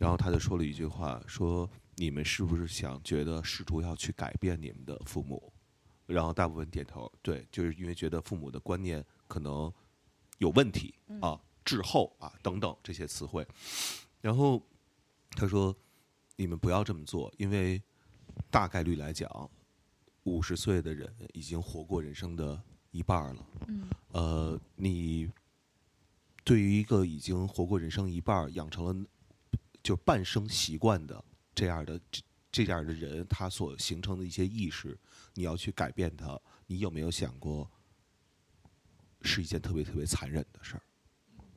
[0.00, 5.52] 然后他就说了一句话，说你们是不是想觉得试图要去改变你们的父母？
[6.06, 9.72] 然后大部分点头，对，就是因为觉得父母的观念可能
[10.38, 13.46] 有问题啊，滞后啊等等这些词汇。
[14.20, 14.64] 然后
[15.34, 15.76] 他说
[16.36, 17.82] ：“你们不要这么做，因为
[18.50, 19.50] 大概率来讲，
[20.24, 23.46] 五十岁的人已经活过人生的一半了。
[23.68, 25.30] 嗯呃，你
[26.44, 29.06] 对于一个已经活过人生一半，养成了
[29.82, 31.24] 就半生习惯的
[31.54, 34.98] 这样的这这样的人，他所形成的一些意识，
[35.34, 37.68] 你要去改变他，你有没有想过，
[39.22, 40.82] 是一件特别特别残忍的事儿？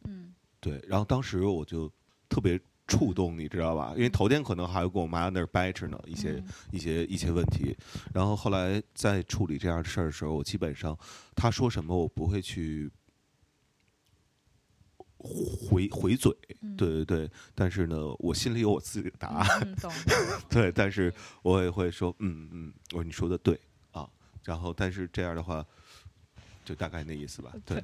[0.06, 1.92] 嗯对，然后当时我就
[2.30, 3.94] 特别触动，你知道吧？
[3.96, 6.46] 因为头天可能还要跟我妈那儿掰扯呢，一些、嗯。
[6.72, 7.76] 一些一些问题，
[8.14, 10.98] 然后后来在处理这样的事儿的时候，我基本上
[11.36, 12.92] 他说什么我不会去
[15.18, 16.32] 回回嘴，
[16.62, 16.76] 嗯。
[16.76, 19.76] 对对对，但是呢，我心里有我自己的答案。
[20.50, 23.60] 对，但是我也会说，嗯嗯，我说你说的对
[23.92, 24.08] 啊，
[24.44, 25.66] 然后但是这样的话，
[26.66, 27.84] 就大概那意思吧，对，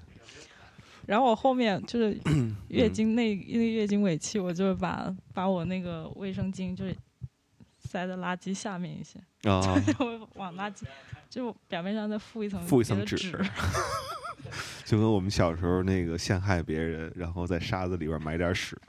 [1.11, 2.13] 然后我后面就是
[2.69, 6.95] 月嗯经那那个月经尾期，我就把把我那个卫生巾就是
[7.79, 9.59] 塞在垃圾下面一些，啊，
[9.99, 10.83] 我往垃圾
[11.29, 13.17] 就表面上再附一层附一层纸
[14.85, 18.79] 就跟我们小时候那个陷害别人，然后在沙子里边埋点屎，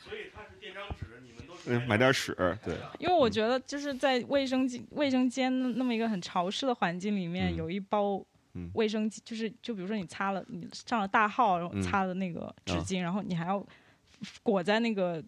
[0.00, 7.56] 所以它是垫张纸，你们都嗯埋点屎，对，因为我觉得就是在卫生间卫生间那那么一个很潮湿的环境里面，嗯。
[7.56, 8.24] 有一包
[8.54, 13.64] 嗯卫生巾，就是就比如说你擦了你上了大号，然后嗯擦的那个纸啊巾，然后你还要
[14.42, 15.22] 裹在那个。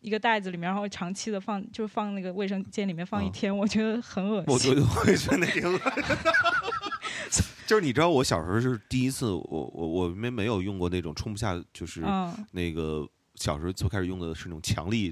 [0.00, 4.74] 一个袋子里面，然后长期的放，就是放那个卫生间里面放一啊天，我觉得很恶我心。
[4.74, 7.46] 就会觉得那挺恶心。
[7.66, 15.10] 就是你知道，我小时候是第一次，我我我们没有用过那种冲不下，就是嗯，那个小时候最开始用的是那种强力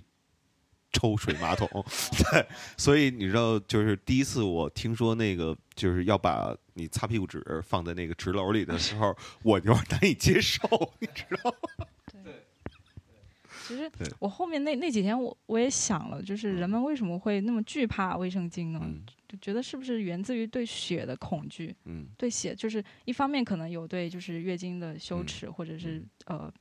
[0.93, 1.69] 抽水马桶，
[2.33, 10.61] 对，所以你知道，就是第一次我听说那个就是要把你擦屁股纸放在那个纸篓里的时候， 我有点难以接受，
[11.01, 11.87] 你知道吗？
[13.65, 18.81] 其实我后面那那几天我我也想了，就是人们为什么会那么惧怕卫生巾呢？
[18.83, 21.75] 嗯就觉得是不是源自于对血的恐惧？
[21.87, 26.53] 嗯对血，就是一方面可能有对就是月经的羞耻，或者是呃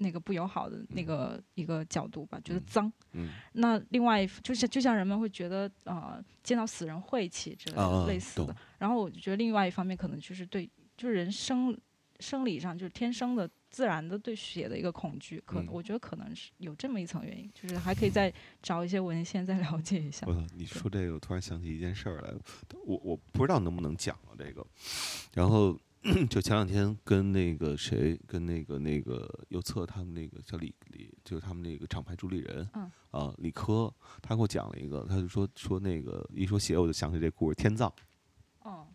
[0.00, 2.92] 那个不友好的那个一个角度吧，觉得嗯脏。
[3.12, 11.76] 嗯那另外就是就像人们会觉得呃见到死人晦气之类的、啊啊类似的，然后我觉得另外一方面可能就是对就是人生
[12.18, 18.32] 生理上就是天生的自然的对血的一个恐惧，可我觉得可能是有这么一层原因，就是还可以再
[18.62, 20.34] 找一些文献再了解一下我。
[20.34, 20.40] 操！
[20.54, 22.32] 你说这个，我突然想起一件事儿来，
[22.84, 24.66] 我我不知道能不能讲了这个。
[25.34, 25.78] 然后
[26.30, 33.92] 就前两天跟那个谁，跟那个那个右侧他们那个叫李李，就是他们那个厂牌主理人，嗯啊，李科，
[34.22, 37.92] 他给我讲了一个，他就说说那个一说血，我就想起这故事，天葬，
[38.64, 38.86] 嗯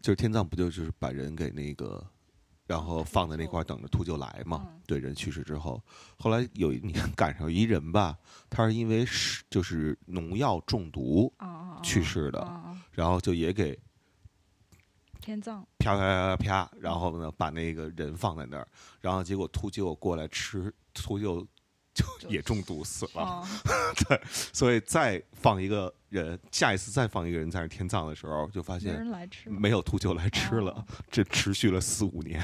[0.00, 2.04] 就是天葬不就是把人给那个。
[2.68, 5.80] 然后放在那块儿等着秃鹫来嘛嗯，对，人去世之后，
[6.18, 8.18] 后来有一年赶上一人吧，
[8.50, 11.32] 他是因为是就是农药中毒！
[11.80, 12.76] 去世的！
[12.90, 13.78] 然后就也给
[15.26, 18.68] 天葬啪啪啪啪，然后呢把那个人放在那儿，
[19.00, 21.44] 然后结果秃鹫过来吃，秃鹫
[21.92, 23.44] 就也中毒死了。
[24.08, 24.20] 对，
[24.52, 29.04] 所以再放一个人，下一次再放一个人在那儿天葬的时候，就发没现。
[29.46, 32.40] 没有秃鹫来吃了，哦这持续了四五年。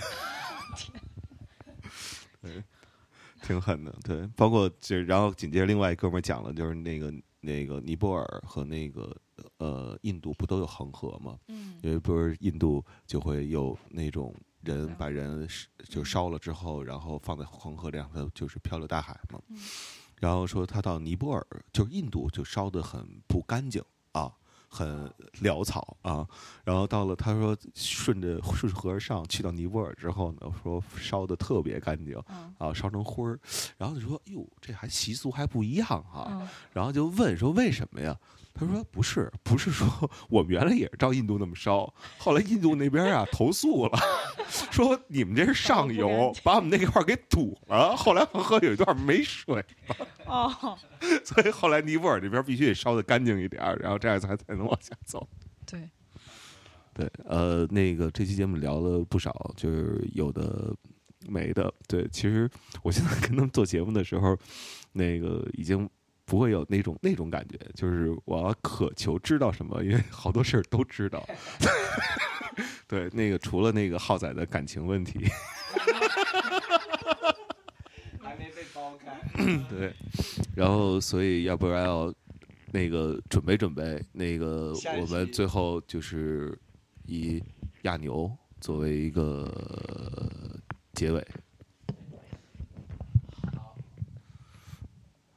[2.42, 2.64] 对，
[3.42, 3.94] 挺狠的。
[4.02, 9.16] 对，包括就然后紧接着另外一哥们儿讲了，就是那个那个尼泊尔和那个
[9.58, 11.38] 呃印度不都有恒河吗？
[11.48, 15.48] 嗯因为不是印度就会有那种人把人
[15.88, 19.40] 就烧了之后，然后放在恒河里，让它就是漂流大海嘛。
[19.48, 19.58] 嗯
[20.22, 23.82] 然后说他到尼泊尔，就是印度就烧得很不干净
[24.12, 24.32] 啊，
[24.68, 26.24] 很潦草啊。
[26.62, 33.36] 然后到了他说顺着顺河而上去到尼泊尔之后呢，说烧得特别干净嗯啊，烧成灰儿。
[33.76, 36.28] 然后就说哟，这还习俗还不一样啊。
[36.30, 38.16] 嗯然后就问说为什么呀？
[38.54, 39.88] 他说不是，不是说
[40.28, 43.98] 我们原来也是照印度那么烧，后来印度那边啊投诉了，
[44.70, 47.96] 说你们这是上游把我们那块儿给堵了。
[47.96, 49.64] 后来恒河有一段没水，
[50.26, 50.78] 哦，
[51.24, 55.26] 所以后来尼泊尔这边必须得烧的干净一点儿，然后这样才才能往下走。
[55.66, 55.88] 对，
[56.92, 60.74] 对，呃，那个这期节目聊了不少，就是有的
[61.26, 61.72] 没的。
[61.88, 62.50] 对，其实
[62.82, 64.36] 我现在跟他们做节目的时候，
[64.92, 65.88] 那个已经
[66.32, 71.22] 不会有那种那种感觉，就是我要渴求知道什么，因为好多事儿都知道。
[72.88, 75.26] 对，那个除了那个浩仔的感情问题，
[78.22, 79.12] 还没被剥开。
[79.68, 79.92] 对，
[80.56, 82.10] 然后所以要不然要
[82.72, 84.72] 那个准备准备，那个
[85.02, 86.58] 我们最后就是
[87.04, 87.44] 以
[87.82, 89.54] 亚牛作为一个
[90.94, 91.22] 结尾。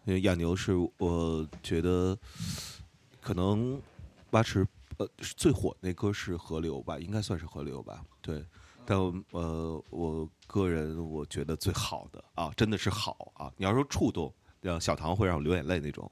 [0.05, 2.17] 因为亚牛是我觉得
[3.19, 3.81] 可能
[4.29, 4.65] 八池
[4.97, 8.45] 呃最火那歌是河流吧，应该算是河流吧，对。
[8.87, 8.95] 但
[9.31, 13.51] 呃，我个人我觉得最好的啊，真的是好啊。
[13.57, 14.31] 你要说触动，
[14.61, 16.09] 让小唐会让我流眼泪那种。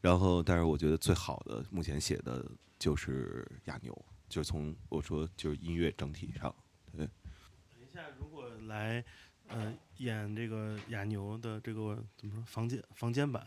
[0.00, 2.42] 然后，但是我觉得最好的目前写的
[2.78, 3.94] 就是亚牛，
[4.30, 6.54] 就是从我说就是音乐整体上，
[6.96, 7.00] 对。
[7.04, 9.04] 等一下，如果来
[9.48, 13.46] 呃演这个哑牛的这个怎么说房间房间版，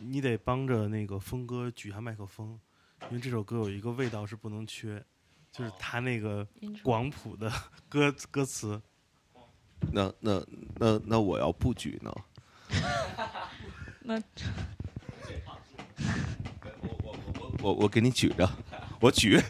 [0.00, 2.58] 你得帮着那个峰哥举下麦克风，
[3.10, 5.02] 因为这首歌有一个味道是不能缺，
[5.52, 6.46] 就是他那个
[6.82, 7.50] 广谱的
[7.88, 8.80] 歌歌词。
[9.92, 10.44] 那那
[10.76, 12.14] 那那我要不举呢？
[14.00, 14.16] 那
[16.80, 18.48] 我我我我我给你举着，
[19.00, 19.40] 我举。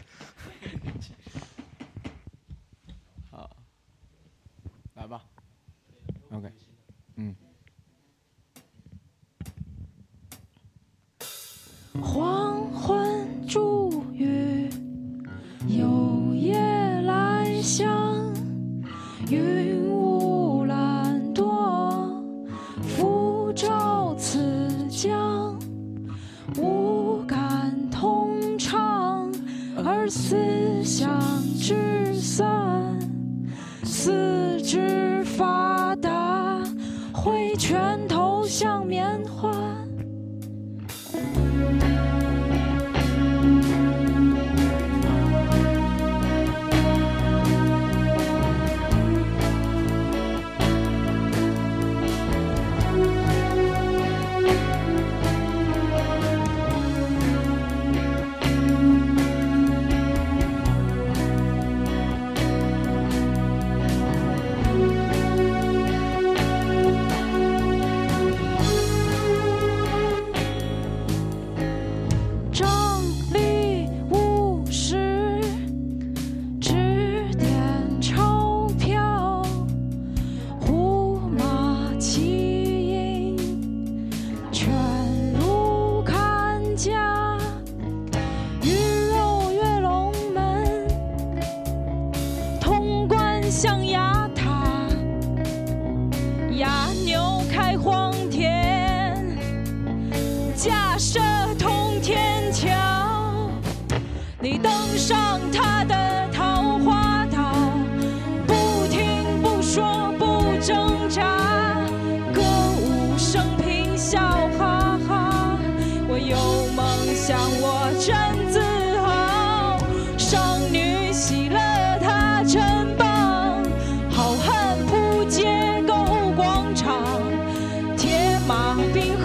[128.95, 129.24] 马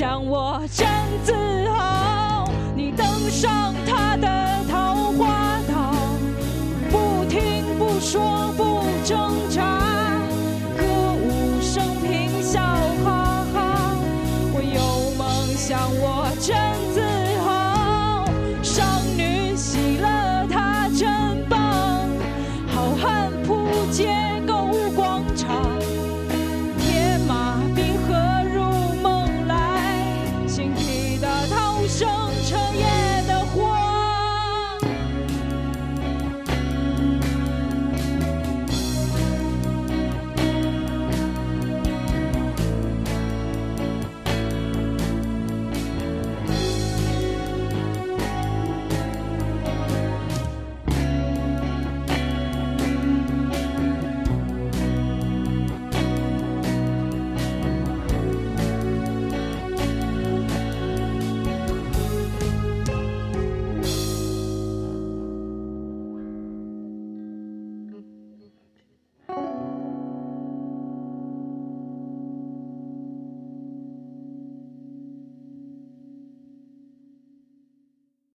[0.00, 0.60] 有梦想，我